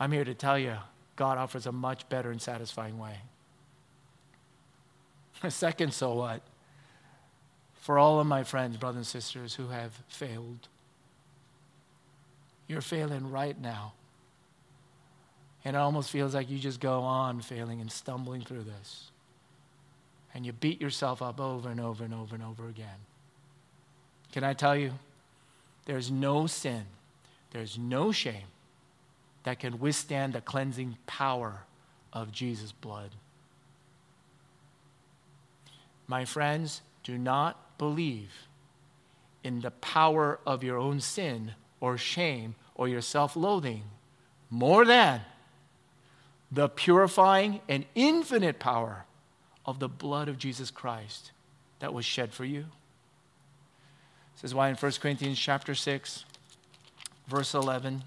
I'm 0.00 0.12
here 0.12 0.24
to 0.24 0.34
tell 0.34 0.58
you, 0.58 0.76
God 1.14 1.38
offers 1.38 1.66
a 1.66 1.72
much 1.72 2.08
better 2.08 2.30
and 2.30 2.40
satisfying 2.40 2.98
way. 2.98 3.18
A 5.42 5.50
second, 5.50 5.92
so 5.92 6.14
what? 6.14 6.42
For 7.80 7.98
all 7.98 8.18
of 8.20 8.26
my 8.26 8.42
friends, 8.42 8.76
brothers 8.76 8.96
and 8.96 9.06
sisters 9.06 9.54
who 9.54 9.68
have 9.68 9.92
failed, 10.08 10.68
you're 12.66 12.80
failing 12.80 13.30
right 13.30 13.58
now. 13.60 13.92
And 15.66 15.74
it 15.74 15.80
almost 15.80 16.10
feels 16.10 16.32
like 16.32 16.48
you 16.48 16.60
just 16.60 16.78
go 16.78 17.00
on 17.00 17.40
failing 17.40 17.80
and 17.80 17.90
stumbling 17.90 18.42
through 18.42 18.62
this. 18.62 19.10
And 20.32 20.46
you 20.46 20.52
beat 20.52 20.80
yourself 20.80 21.20
up 21.20 21.40
over 21.40 21.68
and 21.68 21.80
over 21.80 22.04
and 22.04 22.14
over 22.14 22.36
and 22.36 22.44
over 22.44 22.68
again. 22.68 23.00
Can 24.30 24.44
I 24.44 24.52
tell 24.52 24.76
you? 24.76 24.92
There's 25.84 26.08
no 26.08 26.46
sin, 26.46 26.84
there's 27.50 27.76
no 27.76 28.12
shame 28.12 28.46
that 29.42 29.58
can 29.58 29.80
withstand 29.80 30.34
the 30.34 30.40
cleansing 30.40 30.98
power 31.08 31.62
of 32.12 32.30
Jesus' 32.30 32.70
blood. 32.70 33.10
My 36.06 36.24
friends, 36.24 36.80
do 37.02 37.18
not 37.18 37.76
believe 37.76 38.30
in 39.42 39.62
the 39.62 39.72
power 39.72 40.38
of 40.46 40.62
your 40.62 40.78
own 40.78 41.00
sin 41.00 41.54
or 41.80 41.98
shame 41.98 42.54
or 42.76 42.86
your 42.86 43.00
self 43.00 43.34
loathing 43.34 43.82
more 44.48 44.84
than 44.84 45.22
the 46.50 46.68
purifying 46.68 47.60
and 47.68 47.84
infinite 47.94 48.58
power 48.58 49.04
of 49.64 49.78
the 49.78 49.88
blood 49.88 50.28
of 50.28 50.38
Jesus 50.38 50.70
Christ 50.70 51.32
that 51.80 51.92
was 51.92 52.04
shed 52.04 52.32
for 52.32 52.44
you. 52.44 52.66
This 54.34 54.44
is 54.44 54.54
why 54.54 54.68
in 54.68 54.76
1 54.76 54.92
Corinthians 55.00 55.38
chapter 55.38 55.74
6, 55.74 56.24
verse 57.26 57.54
11, 57.54 58.02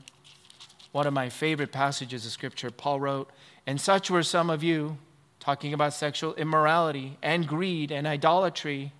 one 0.91 1.07
of 1.07 1.13
my 1.13 1.29
favorite 1.29 1.71
passages 1.71 2.25
of 2.25 2.31
scripture, 2.31 2.71
Paul 2.71 2.99
wrote, 2.99 3.29
And 3.67 3.79
such 3.79 4.09
were 4.09 4.23
some 4.23 4.49
of 4.49 4.63
you, 4.63 4.97
talking 5.39 5.73
about 5.73 5.93
sexual 5.93 6.33
immorality 6.35 7.17
and 7.21 7.47
greed 7.47 7.91
and 7.91 8.05
idolatry. 8.05 8.93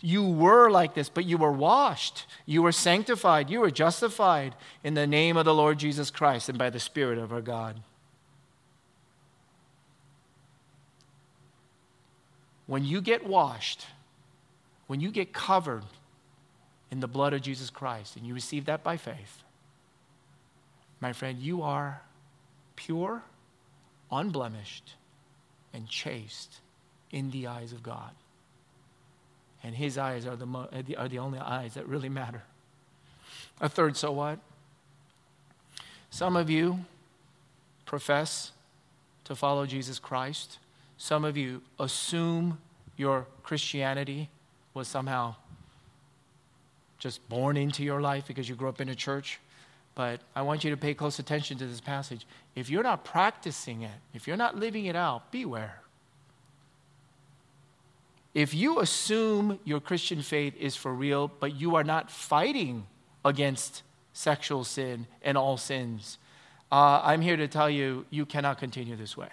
You 0.00 0.24
were 0.24 0.70
like 0.70 0.94
this, 0.94 1.08
but 1.08 1.24
you 1.24 1.38
were 1.38 1.52
washed. 1.52 2.26
You 2.44 2.62
were 2.62 2.72
sanctified. 2.72 3.50
You 3.50 3.60
were 3.60 3.70
justified 3.70 4.54
in 4.84 4.94
the 4.94 5.06
name 5.06 5.36
of 5.36 5.44
the 5.44 5.54
Lord 5.54 5.78
Jesus 5.78 6.10
Christ 6.10 6.48
and 6.48 6.58
by 6.58 6.70
the 6.70 6.80
Spirit 6.80 7.18
of 7.18 7.32
our 7.32 7.40
God. 7.40 7.80
When 12.66 12.84
you 12.84 13.00
get 13.00 13.26
washed, 13.26 13.86
when 14.86 15.00
you 15.00 15.10
get 15.10 15.32
covered 15.32 15.84
in 16.90 17.00
the 17.00 17.08
blood 17.08 17.32
of 17.32 17.42
Jesus 17.42 17.70
Christ 17.70 18.16
and 18.16 18.26
you 18.26 18.34
receive 18.34 18.66
that 18.66 18.82
by 18.82 18.96
faith, 18.96 19.42
my 21.00 21.12
friend, 21.12 21.38
you 21.38 21.62
are 21.62 22.02
pure, 22.74 23.22
unblemished, 24.10 24.94
and 25.72 25.88
chaste 25.88 26.60
in 27.10 27.30
the 27.30 27.46
eyes 27.46 27.72
of 27.72 27.82
God. 27.82 28.10
And 29.62 29.74
his 29.74 29.98
eyes 29.98 30.26
are 30.26 30.36
the, 30.36 30.46
mo- 30.46 30.68
uh, 30.72 30.82
are 30.96 31.08
the 31.08 31.18
only 31.18 31.38
eyes 31.38 31.74
that 31.74 31.86
really 31.86 32.08
matter. 32.08 32.42
A 33.60 33.68
third, 33.68 33.96
so 33.96 34.12
what? 34.12 34.38
Some 36.10 36.36
of 36.36 36.48
you 36.48 36.84
profess 37.84 38.52
to 39.24 39.34
follow 39.34 39.66
Jesus 39.66 39.98
Christ. 39.98 40.58
Some 40.98 41.24
of 41.24 41.36
you 41.36 41.62
assume 41.78 42.58
your 42.96 43.26
Christianity 43.42 44.28
was 44.74 44.88
somehow 44.88 45.36
just 46.98 47.26
born 47.28 47.56
into 47.56 47.82
your 47.82 48.00
life 48.00 48.26
because 48.26 48.48
you 48.48 48.54
grew 48.54 48.68
up 48.68 48.80
in 48.80 48.88
a 48.88 48.94
church. 48.94 49.38
But 49.94 50.20
I 50.34 50.42
want 50.42 50.64
you 50.64 50.70
to 50.70 50.76
pay 50.76 50.94
close 50.94 51.18
attention 51.18 51.58
to 51.58 51.66
this 51.66 51.80
passage. 51.80 52.26
If 52.54 52.68
you're 52.68 52.82
not 52.82 53.04
practicing 53.04 53.82
it, 53.82 53.98
if 54.14 54.26
you're 54.26 54.36
not 54.36 54.56
living 54.56 54.86
it 54.86 54.96
out, 54.96 55.30
beware. 55.30 55.80
If 58.34 58.52
you 58.52 58.80
assume 58.80 59.58
your 59.64 59.80
Christian 59.80 60.20
faith 60.20 60.54
is 60.58 60.76
for 60.76 60.92
real, 60.92 61.30
but 61.40 61.54
you 61.54 61.74
are 61.76 61.84
not 61.84 62.10
fighting 62.10 62.86
against 63.24 63.82
sexual 64.12 64.64
sin 64.64 65.06
and 65.22 65.38
all 65.38 65.56
sins, 65.56 66.18
uh, 66.70 67.00
I'm 67.02 67.22
here 67.22 67.36
to 67.38 67.48
tell 67.48 67.70
you, 67.70 68.04
you 68.10 68.26
cannot 68.26 68.58
continue 68.58 68.96
this 68.96 69.16
way. 69.16 69.28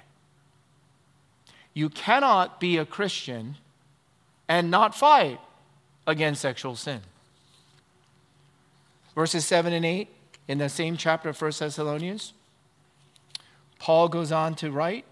You 1.73 1.89
cannot 1.89 2.59
be 2.59 2.77
a 2.77 2.85
Christian 2.85 3.57
and 4.47 4.69
not 4.69 4.95
fight 4.95 5.39
against 6.05 6.41
sexual 6.41 6.75
sin. 6.75 7.01
Verses 9.15 9.45
7 9.45 9.73
and 9.73 9.85
8 9.85 10.07
in 10.47 10.57
the 10.57 10.69
same 10.69 10.97
chapter 10.97 11.29
of 11.29 11.41
1 11.41 11.51
Thessalonians, 11.59 12.33
Paul 13.79 14.09
goes 14.09 14.31
on 14.31 14.55
to 14.55 14.71
write, 14.71 15.05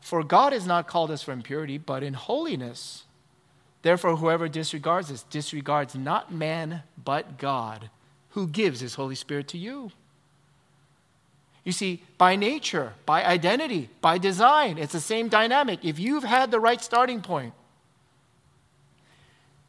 For 0.00 0.22
God 0.22 0.52
has 0.52 0.66
not 0.66 0.86
called 0.86 1.10
us 1.10 1.22
for 1.22 1.32
impurity, 1.32 1.78
but 1.78 2.02
in 2.02 2.14
holiness. 2.14 3.04
Therefore, 3.82 4.16
whoever 4.16 4.48
disregards 4.48 5.08
this 5.08 5.22
disregards 5.24 5.94
not 5.94 6.32
man, 6.32 6.82
but 7.02 7.38
God, 7.38 7.90
who 8.30 8.46
gives 8.46 8.80
his 8.80 8.94
Holy 8.94 9.14
Spirit 9.14 9.48
to 9.48 9.58
you. 9.58 9.92
You 11.68 11.72
see, 11.72 12.02
by 12.16 12.34
nature, 12.34 12.94
by 13.04 13.22
identity, 13.22 13.90
by 14.00 14.16
design, 14.16 14.78
it's 14.78 14.94
the 14.94 15.00
same 15.00 15.28
dynamic. 15.28 15.84
If 15.84 15.98
you've 15.98 16.24
had 16.24 16.50
the 16.50 16.58
right 16.58 16.80
starting 16.82 17.20
point, 17.20 17.52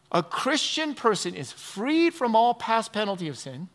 a 0.10 0.24
Christian 0.24 0.96
person 0.96 1.36
is 1.36 1.52
freed 1.52 2.14
from 2.14 2.38
all 2.38 2.54
past 2.54 2.94
penalty 2.94 3.28
of 3.28 3.38
sin, 3.38 3.68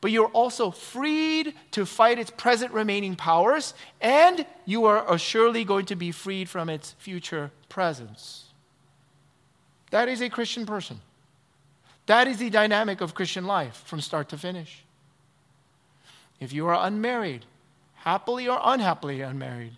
but 0.00 0.10
you're 0.10 0.30
also 0.30 0.70
freed 0.70 1.52
to 1.72 1.84
fight 1.84 2.18
its 2.18 2.30
present 2.30 2.72
remaining 2.72 3.16
powers, 3.16 3.74
and 4.00 4.46
you 4.64 4.86
are 4.86 5.18
surely 5.18 5.62
going 5.62 5.84
to 5.84 5.94
be 5.94 6.10
freed 6.10 6.48
from 6.48 6.70
its 6.70 6.92
future 6.92 7.50
presence. 7.68 8.44
That 9.90 10.08
is 10.08 10.22
a 10.22 10.30
Christian 10.30 10.64
person. 10.64 11.02
That 12.06 12.28
is 12.28 12.38
the 12.38 12.48
dynamic 12.48 13.02
of 13.02 13.12
Christian 13.12 13.44
life 13.44 13.82
from 13.84 14.00
start 14.00 14.30
to 14.30 14.38
finish. 14.38 14.84
If 16.42 16.52
you 16.52 16.66
are 16.66 16.86
unmarried, 16.86 17.44
happily 17.94 18.48
or 18.48 18.58
unhappily 18.64 19.20
unmarried, 19.20 19.74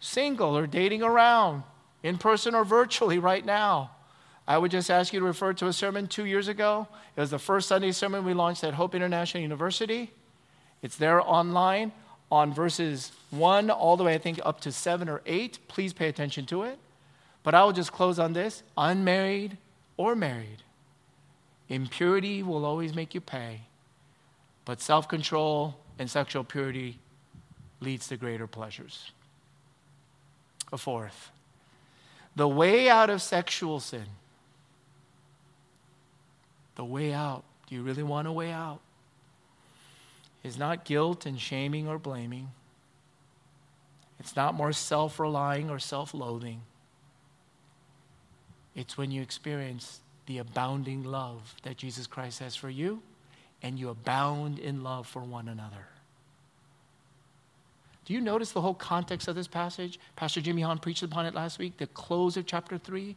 single 0.00 0.58
or 0.58 0.66
dating 0.66 1.04
around, 1.04 1.62
in 2.02 2.18
person 2.18 2.52
or 2.52 2.64
virtually 2.64 3.20
right 3.20 3.46
now, 3.46 3.92
I 4.48 4.58
would 4.58 4.72
just 4.72 4.90
ask 4.90 5.12
you 5.12 5.20
to 5.20 5.24
refer 5.26 5.52
to 5.52 5.68
a 5.68 5.72
sermon 5.72 6.08
two 6.08 6.24
years 6.24 6.48
ago. 6.48 6.88
It 7.16 7.20
was 7.20 7.30
the 7.30 7.38
first 7.38 7.68
Sunday 7.68 7.92
sermon 7.92 8.24
we 8.24 8.34
launched 8.34 8.64
at 8.64 8.74
Hope 8.74 8.92
International 8.92 9.40
University. 9.40 10.10
It's 10.82 10.96
there 10.96 11.22
online 11.22 11.92
on 12.28 12.52
verses 12.52 13.12
1 13.30 13.70
all 13.70 13.96
the 13.96 14.02
way, 14.02 14.14
I 14.14 14.18
think, 14.18 14.40
up 14.44 14.60
to 14.62 14.72
7 14.72 15.08
or 15.08 15.22
8. 15.26 15.60
Please 15.68 15.92
pay 15.92 16.08
attention 16.08 16.44
to 16.46 16.64
it. 16.64 16.76
But 17.44 17.54
I 17.54 17.62
will 17.62 17.72
just 17.72 17.92
close 17.92 18.18
on 18.18 18.32
this 18.32 18.64
unmarried 18.76 19.56
or 19.96 20.16
married. 20.16 20.64
Impurity 21.68 22.42
will 22.42 22.64
always 22.64 22.96
make 22.96 23.14
you 23.14 23.20
pay, 23.20 23.60
but 24.68 24.82
self 24.82 25.08
control 25.08 25.78
and 25.98 26.10
sexual 26.10 26.44
purity 26.44 26.98
leads 27.80 28.06
to 28.08 28.18
greater 28.18 28.46
pleasures. 28.46 29.12
A 30.70 30.76
fourth, 30.76 31.30
the 32.36 32.46
way 32.46 32.90
out 32.90 33.08
of 33.08 33.22
sexual 33.22 33.80
sin 33.80 34.04
the 36.74 36.84
way 36.84 37.14
out. 37.14 37.44
Do 37.66 37.76
you 37.76 37.82
really 37.82 38.02
want 38.02 38.28
a 38.28 38.32
way 38.32 38.52
out? 38.52 38.80
Is 40.44 40.58
not 40.58 40.84
guilt 40.84 41.24
and 41.24 41.40
shaming 41.40 41.88
or 41.88 41.98
blaming. 41.98 42.48
It's 44.20 44.36
not 44.36 44.54
more 44.54 44.74
self 44.74 45.18
relying 45.18 45.70
or 45.70 45.78
self 45.78 46.12
loathing. 46.12 46.60
It's 48.76 48.98
when 48.98 49.10
you 49.10 49.22
experience 49.22 50.00
the 50.26 50.36
abounding 50.36 51.04
love 51.04 51.54
that 51.62 51.78
Jesus 51.78 52.06
Christ 52.06 52.40
has 52.40 52.54
for 52.54 52.68
you 52.68 53.00
and 53.62 53.78
you 53.78 53.88
abound 53.88 54.58
in 54.58 54.82
love 54.82 55.06
for 55.06 55.22
one 55.22 55.48
another. 55.48 55.86
Do 58.04 58.14
you 58.14 58.20
notice 58.20 58.52
the 58.52 58.62
whole 58.62 58.74
context 58.74 59.28
of 59.28 59.34
this 59.34 59.48
passage? 59.48 60.00
Pastor 60.16 60.40
Jimmy 60.40 60.62
Hahn 60.62 60.78
preached 60.78 61.02
upon 61.02 61.26
it 61.26 61.34
last 61.34 61.58
week, 61.58 61.76
the 61.76 61.86
close 61.88 62.36
of 62.38 62.46
chapter 62.46 62.78
3. 62.78 63.14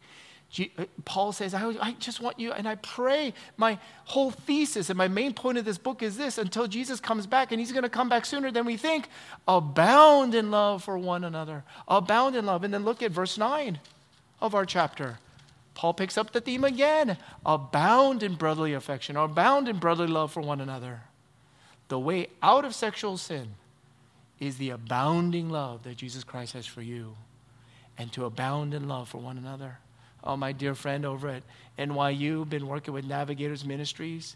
Uh, 0.60 0.84
Paul 1.06 1.32
says, 1.32 1.54
I, 1.54 1.74
I 1.80 1.94
just 1.94 2.20
want 2.20 2.40
you, 2.40 2.52
and 2.52 2.68
I 2.68 2.76
pray. 2.76 3.34
My 3.56 3.80
whole 4.04 4.32
thesis 4.32 4.90
and 4.90 4.98
my 4.98 5.08
main 5.08 5.34
point 5.34 5.58
of 5.58 5.64
this 5.64 5.78
book 5.78 6.04
is 6.04 6.18
this 6.18 6.38
until 6.38 6.68
Jesus 6.68 7.00
comes 7.00 7.26
back, 7.26 7.52
and 7.52 7.60
he's 7.60 7.72
going 7.72 7.84
to 7.84 7.90
come 7.90 8.10
back 8.10 8.26
sooner 8.26 8.52
than 8.52 8.66
we 8.66 8.76
think, 8.76 9.08
abound 9.48 10.36
in 10.36 10.52
love 10.52 10.84
for 10.84 10.98
one 10.98 11.24
another. 11.24 11.64
Abound 11.88 12.36
in 12.36 12.46
love. 12.46 12.66
And 12.66 12.74
then 12.74 12.84
look 12.84 13.02
at 13.02 13.12
verse 13.12 13.38
9 13.38 13.80
of 14.42 14.54
our 14.54 14.66
chapter. 14.66 15.20
Paul 15.74 15.94
picks 15.94 16.18
up 16.18 16.32
the 16.32 16.42
theme 16.42 16.64
again 16.64 17.18
abound 17.46 18.24
in 18.24 18.36
brotherly 18.36 18.74
affection, 18.74 19.16
abound 19.16 19.68
in 19.68 19.78
brotherly 19.78 20.12
love 20.12 20.32
for 20.32 20.42
one 20.42 20.62
another. 20.62 21.02
The 21.88 22.00
way 22.00 22.28
out 22.42 22.66
of 22.66 22.76
sexual 22.76 23.18
sin 23.18 23.56
is 24.40 24.58
the 24.58 24.72
abounding 24.72 25.50
love 25.50 25.84
that 25.84 25.98
Jesus 25.98 26.24
Christ 26.24 26.54
has 26.54 26.66
for 26.66 26.82
you, 26.82 27.16
and 27.98 28.12
to 28.14 28.26
abound 28.26 28.74
in 28.74 28.88
love 28.88 29.10
for 29.10 29.20
one 29.20 29.38
another. 29.38 29.78
Oh, 30.24 30.38
my 30.38 30.52
dear 30.52 30.76
friend 30.76 31.06
over 31.06 31.30
at 31.30 31.44
NYU, 31.78 32.48
been 32.48 32.68
working 32.68 32.94
with 32.94 33.06
Navigators 33.06 33.66
Ministries. 33.66 34.36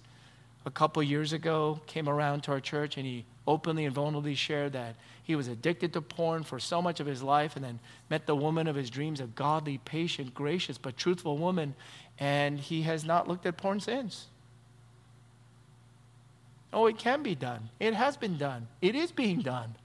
A 0.66 0.72
couple 0.72 1.02
years 1.04 1.32
ago 1.32 1.80
came 1.86 2.10
around 2.10 2.42
to 2.42 2.52
our 2.52 2.60
church 2.60 2.98
and 2.98 3.06
he 3.06 3.26
openly 3.48 3.86
and 3.86 3.96
vulnerably 3.96 4.36
shared 4.36 4.74
that 4.74 4.96
he 5.24 5.36
was 5.36 5.48
addicted 5.48 5.94
to 5.94 6.02
porn 6.02 6.44
for 6.44 6.60
so 6.60 6.82
much 6.82 7.00
of 7.00 7.08
his 7.08 7.22
life 7.22 7.56
and 7.56 7.64
then 7.64 7.80
met 8.10 8.26
the 8.26 8.36
woman 8.36 8.68
of 8.68 8.76
his 8.76 8.90
dreams, 8.90 9.20
a 9.20 9.26
godly, 9.26 9.78
patient, 9.80 10.34
gracious, 10.34 10.78
but 10.78 10.98
truthful 10.98 11.38
woman, 11.38 11.76
and 12.20 12.60
he 12.60 12.84
has 12.84 13.04
not 13.04 13.28
looked 13.28 13.46
at 13.46 13.58
porn 13.58 13.80
since. 13.80 14.28
Oh, 16.74 16.88
it 16.88 16.98
can 16.98 17.24
be 17.24 17.36
done. 17.36 17.70
It 17.80 17.94
has 17.94 18.18
been 18.18 18.38
done. 18.38 18.68
It 18.82 18.96
is 18.96 19.12
being 19.12 19.42
done 19.42 19.76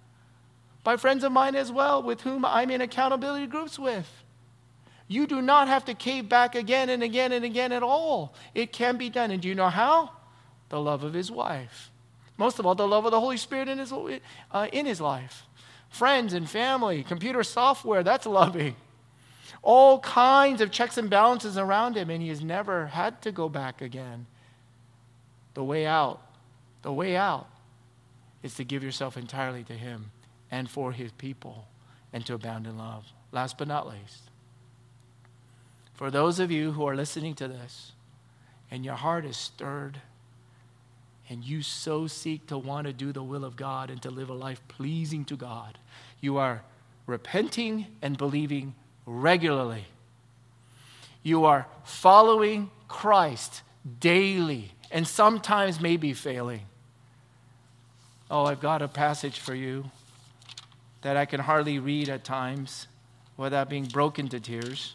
by 0.83 0.97
friends 0.97 1.25
of 1.25 1.33
mine 1.33 1.55
as 1.55 1.71
well, 1.71 2.03
with 2.03 2.23
whom 2.23 2.45
I'm 2.45 2.71
in 2.71 2.81
accountability 2.81 3.47
groups 3.47 3.79
with. 3.79 4.09
You 5.09 5.27
do 5.27 5.43
not 5.43 5.69
have 5.69 5.85
to 5.87 5.95
cave 5.95 6.29
back 6.29 6.55
again 6.55 6.89
and 6.89 7.03
again 7.03 7.33
and 7.33 7.45
again 7.45 7.73
at 7.73 7.83
all. 7.83 8.35
It 8.55 8.73
can 8.73 8.97
be 8.97 9.11
done. 9.11 9.31
And 9.31 9.43
do 9.43 9.49
you 9.49 9.55
know 9.55 9.69
how? 9.69 10.11
The 10.71 10.81
love 10.81 11.05
of 11.05 11.13
his 11.13 11.31
wife. 11.31 11.91
Most 12.39 12.59
of 12.59 12.65
all, 12.65 12.75
the 12.75 12.89
love 12.89 13.05
of 13.05 13.11
the 13.11 13.21
Holy 13.21 13.37
Spirit 13.37 13.69
in 13.69 13.79
his, 13.79 13.93
uh, 13.93 14.69
in 14.73 14.87
his 14.87 15.01
life. 15.01 15.45
Friends 15.91 16.33
and 16.33 16.49
family, 16.49 17.03
computer 17.03 17.43
software, 17.43 18.03
that's 18.03 18.25
loving. 18.25 18.77
All 19.63 19.99
kinds 20.01 20.63
of 20.63 20.71
checks 20.71 20.97
and 20.97 21.11
balances 21.11 21.59
around 21.59 21.97
him, 21.97 22.09
and 22.09 22.23
he 22.23 22.29
has 22.29 22.43
never 22.43 22.87
had 22.87 23.21
to 23.23 23.31
go 23.31 23.51
back 23.51 23.83
again. 23.83 24.27
The 25.53 25.63
way 25.63 25.85
out, 25.85 26.23
the 26.81 26.93
way 26.93 27.15
out 27.15 27.47
is 28.43 28.55
to 28.55 28.65
give 28.65 28.83
yourself 28.83 29.17
entirely 29.17 29.65
to 29.65 29.75
him 29.75 30.11
and 30.51 30.71
for 30.71 30.93
his 30.93 31.13
people 31.13 31.67
and 32.13 32.25
to 32.27 32.35
abound 32.35 32.67
in 32.67 32.79
love. 32.79 33.07
Last 33.33 33.59
but 33.59 33.69
not 33.69 33.87
least, 33.87 34.31
for 35.93 36.11
those 36.11 36.41
of 36.41 36.51
you 36.51 36.73
who 36.73 36.87
are 36.87 36.97
listening 36.97 37.35
to 37.35 37.49
this 37.49 37.93
and 38.71 38.85
your 38.85 38.95
heart 38.95 39.25
is 39.25 39.37
stirred 39.37 40.01
and 41.31 41.45
you 41.45 41.63
so 41.63 42.09
seek 42.09 42.49
to 42.49 42.59
want 42.59 42.89
to 42.89 42.93
do 42.93 43.13
the 43.13 43.23
will 43.23 43.45
of 43.45 43.55
God 43.55 43.89
and 43.89 44.03
to 44.03 44.11
live 44.11 44.29
a 44.29 44.35
life 44.35 44.61
pleasing 44.67 45.25
to 45.27 45.37
God, 45.37 45.79
you 46.21 46.39
are 46.39 46.63
repenting 47.07 47.87
and 48.03 48.19
believing 48.19 48.75
regularly. 49.07 49.85
You 51.23 51.45
are 51.45 51.69
following 51.85 52.71
Christ 52.89 53.63
daily 54.01 54.73
and 54.91 55.07
sometimes 55.07 55.81
maybe 55.81 56.13
failing. 56.15 56.63
Oh, 58.29 58.45
I've 58.45 58.61
got 58.61 58.83
a 58.83 58.89
passage 58.89 59.39
for 59.39 59.55
you 59.55 59.85
that 61.03 61.17
I 61.17 61.27
can 61.27 61.41
hardly 61.41 61.79
read 61.79 62.09
at 62.09 62.25
times 62.25 62.89
without 63.37 63.69
being 63.69 63.85
broken 63.85 64.29
to 64.29 64.41
tears. 64.41 64.95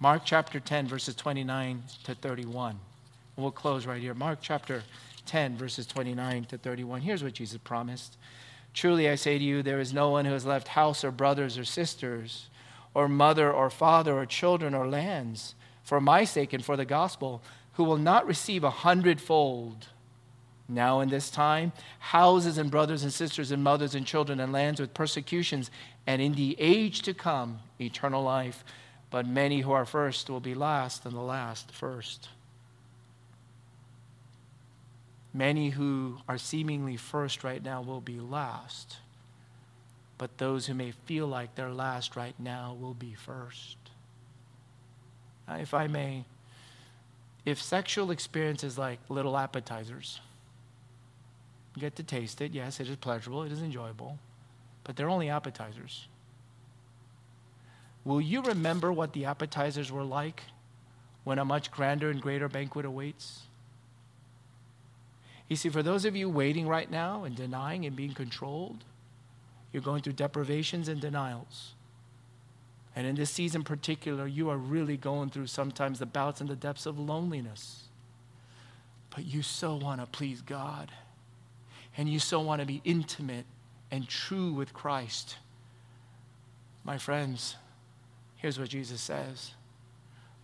Mark 0.00 0.22
chapter 0.24 0.58
10, 0.58 0.88
verses 0.88 1.14
29 1.14 1.84
to 2.04 2.14
31. 2.16 2.78
We'll 3.36 3.52
close 3.52 3.86
right 3.86 4.00
here. 4.00 4.14
Mark 4.14 4.40
chapter 4.42 4.82
10, 5.28 5.56
verses 5.56 5.86
29 5.86 6.46
to 6.46 6.58
31. 6.58 7.02
Here's 7.02 7.22
what 7.22 7.34
Jesus 7.34 7.58
promised 7.62 8.16
Truly 8.74 9.08
I 9.08 9.14
say 9.14 9.38
to 9.38 9.44
you, 9.44 9.62
there 9.62 9.80
is 9.80 9.92
no 9.92 10.10
one 10.10 10.24
who 10.24 10.32
has 10.32 10.44
left 10.44 10.68
house 10.68 11.02
or 11.02 11.10
brothers 11.10 11.58
or 11.58 11.64
sisters, 11.64 12.48
or 12.94 13.08
mother 13.08 13.52
or 13.52 13.70
father 13.70 14.18
or 14.18 14.26
children 14.26 14.74
or 14.74 14.88
lands, 14.88 15.54
for 15.82 16.00
my 16.00 16.24
sake 16.24 16.52
and 16.52 16.64
for 16.64 16.76
the 16.76 16.84
gospel, 16.84 17.42
who 17.72 17.84
will 17.84 17.96
not 17.96 18.26
receive 18.26 18.64
a 18.64 18.70
hundredfold 18.70 19.88
now 20.68 21.00
in 21.00 21.08
this 21.08 21.30
time, 21.30 21.72
houses 21.98 22.58
and 22.58 22.70
brothers 22.70 23.02
and 23.02 23.12
sisters 23.12 23.50
and 23.50 23.64
mothers 23.64 23.94
and 23.94 24.06
children 24.06 24.38
and 24.38 24.52
lands 24.52 24.80
with 24.80 24.92
persecutions, 24.92 25.70
and 26.06 26.20
in 26.20 26.34
the 26.34 26.56
age 26.58 27.02
to 27.02 27.14
come, 27.14 27.60
eternal 27.80 28.22
life. 28.22 28.64
But 29.10 29.26
many 29.26 29.62
who 29.62 29.72
are 29.72 29.86
first 29.86 30.28
will 30.28 30.40
be 30.40 30.54
last, 30.54 31.06
and 31.06 31.14
the 31.14 31.20
last 31.20 31.72
first. 31.72 32.28
Many 35.32 35.70
who 35.70 36.18
are 36.28 36.38
seemingly 36.38 36.96
first 36.96 37.44
right 37.44 37.62
now 37.62 37.82
will 37.82 38.00
be 38.00 38.18
last. 38.20 38.96
But 40.16 40.38
those 40.38 40.66
who 40.66 40.74
may 40.74 40.90
feel 40.90 41.26
like 41.26 41.54
they're 41.54 41.70
last 41.70 42.16
right 42.16 42.34
now 42.38 42.76
will 42.80 42.94
be 42.94 43.14
first. 43.14 43.76
If 45.48 45.72
I 45.74 45.86
may, 45.86 46.24
if 47.44 47.62
sexual 47.62 48.10
experience 48.10 48.64
is 48.64 48.76
like 48.76 48.98
little 49.08 49.36
appetizers, 49.38 50.20
you 51.74 51.80
get 51.80 51.96
to 51.96 52.02
taste 52.02 52.40
it. 52.40 52.52
Yes, 52.52 52.80
it 52.80 52.88
is 52.88 52.96
pleasurable, 52.96 53.44
it 53.44 53.52
is 53.52 53.62
enjoyable, 53.62 54.18
but 54.84 54.96
they're 54.96 55.08
only 55.08 55.30
appetizers. 55.30 56.08
Will 58.04 58.20
you 58.20 58.42
remember 58.42 58.92
what 58.92 59.12
the 59.12 59.26
appetizers 59.26 59.92
were 59.92 60.02
like 60.02 60.42
when 61.24 61.38
a 61.38 61.44
much 61.44 61.70
grander 61.70 62.10
and 62.10 62.20
greater 62.20 62.48
banquet 62.48 62.84
awaits? 62.84 63.42
You 65.48 65.56
see, 65.56 65.68
for 65.68 65.82
those 65.82 66.04
of 66.04 66.14
you 66.14 66.28
waiting 66.28 66.68
right 66.68 66.90
now 66.90 67.24
and 67.24 67.34
denying 67.34 67.86
and 67.86 67.96
being 67.96 68.12
controlled, 68.12 68.84
you're 69.72 69.82
going 69.82 70.02
through 70.02 70.14
deprivations 70.14 70.88
and 70.88 71.00
denials. 71.00 71.74
And 72.94 73.06
in 73.06 73.14
this 73.14 73.30
season 73.30 73.60
in 73.60 73.64
particular, 73.64 74.26
you 74.26 74.50
are 74.50 74.56
really 74.56 74.96
going 74.96 75.30
through 75.30 75.46
sometimes 75.46 75.98
the 75.98 76.06
bouts 76.06 76.40
and 76.40 76.50
the 76.50 76.56
depths 76.56 76.86
of 76.86 76.98
loneliness. 76.98 77.84
But 79.14 79.24
you 79.24 79.42
so 79.42 79.76
want 79.76 80.00
to 80.00 80.06
please 80.06 80.42
God 80.42 80.90
and 81.96 82.08
you 82.08 82.20
so 82.20 82.40
want 82.40 82.60
to 82.60 82.66
be 82.66 82.80
intimate 82.84 83.44
and 83.90 84.08
true 84.08 84.52
with 84.52 84.72
Christ, 84.72 85.36
my 86.84 86.96
friends, 86.96 87.56
here's 88.36 88.58
what 88.58 88.68
Jesus 88.68 89.00
says. 89.00 89.52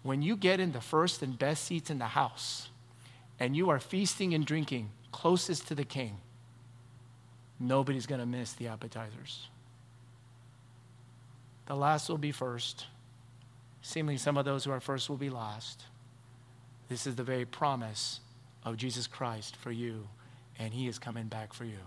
When 0.02 0.20
you 0.20 0.36
get 0.36 0.60
in 0.60 0.72
the 0.72 0.80
first 0.80 1.22
and 1.22 1.38
best 1.38 1.64
seats 1.64 1.90
in 1.90 1.98
the 1.98 2.06
house, 2.06 2.68
and 3.38 3.57
you 3.57 3.70
are 3.70 3.81
feasting 3.81 4.35
and 4.35 4.44
drinking 4.44 4.90
closest 5.12 5.68
to 5.68 5.75
the 5.75 5.85
king, 5.85 6.18
nobody's 7.61 8.07
going 8.07 8.20
to 8.20 8.27
miss 8.27 8.53
the 8.53 8.68
appetizers. 8.68 9.49
The 11.66 11.75
last 11.75 12.09
will 12.09 12.18
be 12.18 12.33
first. 12.33 12.87
Seemingly, 13.83 14.18
some 14.18 14.37
of 14.37 14.44
those 14.44 14.64
who 14.64 14.70
are 14.70 14.81
first 14.81 15.09
will 15.09 15.16
be 15.16 15.31
last. 15.31 15.85
This 16.88 17.07
is 17.07 17.16
the 17.16 17.23
very 17.23 17.44
promise 17.44 18.20
of 18.64 18.77
Jesus 18.77 19.07
Christ 19.07 19.57
for 19.57 19.73
you 19.73 20.09
and 20.59 20.73
He 20.73 20.88
is 20.88 20.99
coming 20.99 21.27
back 21.27 21.53
for 21.53 21.64
you 21.64 21.79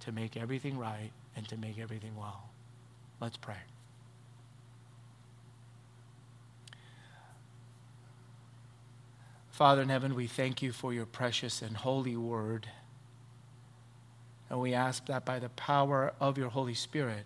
to 0.00 0.12
make 0.12 0.36
everything 0.36 0.78
right 0.78 1.10
and 1.36 1.48
to 1.48 1.56
make 1.56 1.78
everything 1.78 2.16
well. 2.16 2.48
Let's 3.20 3.36
pray. 3.36 3.56
Father 9.54 9.82
in 9.82 9.88
heaven, 9.88 10.16
we 10.16 10.26
thank 10.26 10.62
you 10.62 10.72
for 10.72 10.92
your 10.92 11.06
precious 11.06 11.62
and 11.62 11.76
holy 11.76 12.16
word. 12.16 12.66
And 14.50 14.60
we 14.60 14.74
ask 14.74 15.06
that 15.06 15.24
by 15.24 15.38
the 15.38 15.48
power 15.48 16.12
of 16.18 16.36
your 16.36 16.48
Holy 16.48 16.74
Spirit, 16.74 17.24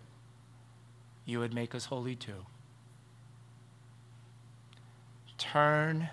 you 1.25 1.39
would 1.39 1.55
make 1.55 1.73
us 1.73 1.85
holy 1.85 2.15
too. 2.15 2.45
Turn 5.39 6.09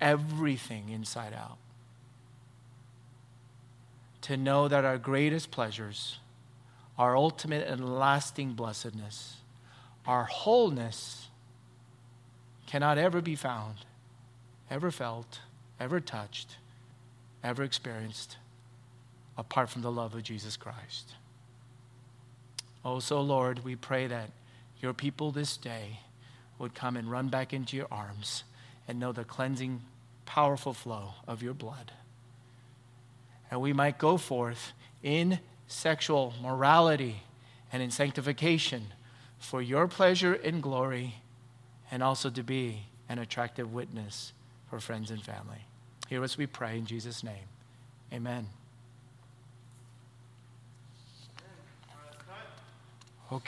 everything 0.00 0.90
inside 0.90 1.34
out 1.34 1.58
to 4.20 4.36
know 4.36 4.68
that 4.68 4.84
our 4.84 4.96
greatest 4.96 5.50
pleasures, 5.50 6.20
our 6.96 7.16
ultimate 7.16 7.66
and 7.66 7.98
lasting 7.98 8.52
blessedness, 8.52 9.38
our 10.06 10.22
wholeness 10.22 11.26
cannot 12.68 12.96
ever 12.96 13.20
be 13.20 13.34
found, 13.34 13.78
ever 14.70 14.92
felt, 14.92 15.40
ever 15.80 16.00
touched, 16.00 16.56
ever 17.42 17.62
experienced 17.62 18.36
apart 19.36 19.70
from 19.70 19.82
the 19.82 19.92
love 19.92 20.14
of 20.14 20.22
Jesus 20.22 20.56
Christ. 20.56 21.14
Oh, 22.84 22.98
so 22.98 23.20
Lord, 23.20 23.64
we 23.64 23.76
pray 23.76 24.06
that 24.06 24.30
your 24.80 24.92
people 24.92 25.30
this 25.30 25.56
day 25.56 26.00
would 26.58 26.74
come 26.74 26.96
and 26.96 27.10
run 27.10 27.28
back 27.28 27.52
into 27.52 27.76
your 27.76 27.88
arms 27.90 28.44
and 28.86 28.98
know 28.98 29.12
the 29.12 29.24
cleansing, 29.24 29.82
powerful 30.26 30.72
flow 30.72 31.14
of 31.26 31.42
your 31.42 31.54
blood 31.54 31.92
and 33.50 33.60
we 33.60 33.72
might 33.72 33.98
go 33.98 34.16
forth 34.16 34.72
in 35.02 35.38
sexual 35.66 36.34
morality 36.42 37.22
and 37.72 37.82
in 37.82 37.90
sanctification 37.90 38.86
for 39.38 39.62
your 39.62 39.86
pleasure 39.86 40.34
and 40.34 40.62
glory, 40.62 41.16
and 41.90 42.02
also 42.02 42.28
to 42.28 42.42
be 42.42 42.82
an 43.08 43.18
attractive 43.18 43.72
witness 43.72 44.32
for 44.68 44.80
friends 44.80 45.10
and 45.10 45.22
family. 45.22 45.64
Hear 46.08 46.24
us, 46.24 46.36
we 46.38 46.46
pray 46.46 46.78
in 46.78 46.86
Jesus' 46.86 47.22
name. 47.22 47.46
Amen. 48.12 48.48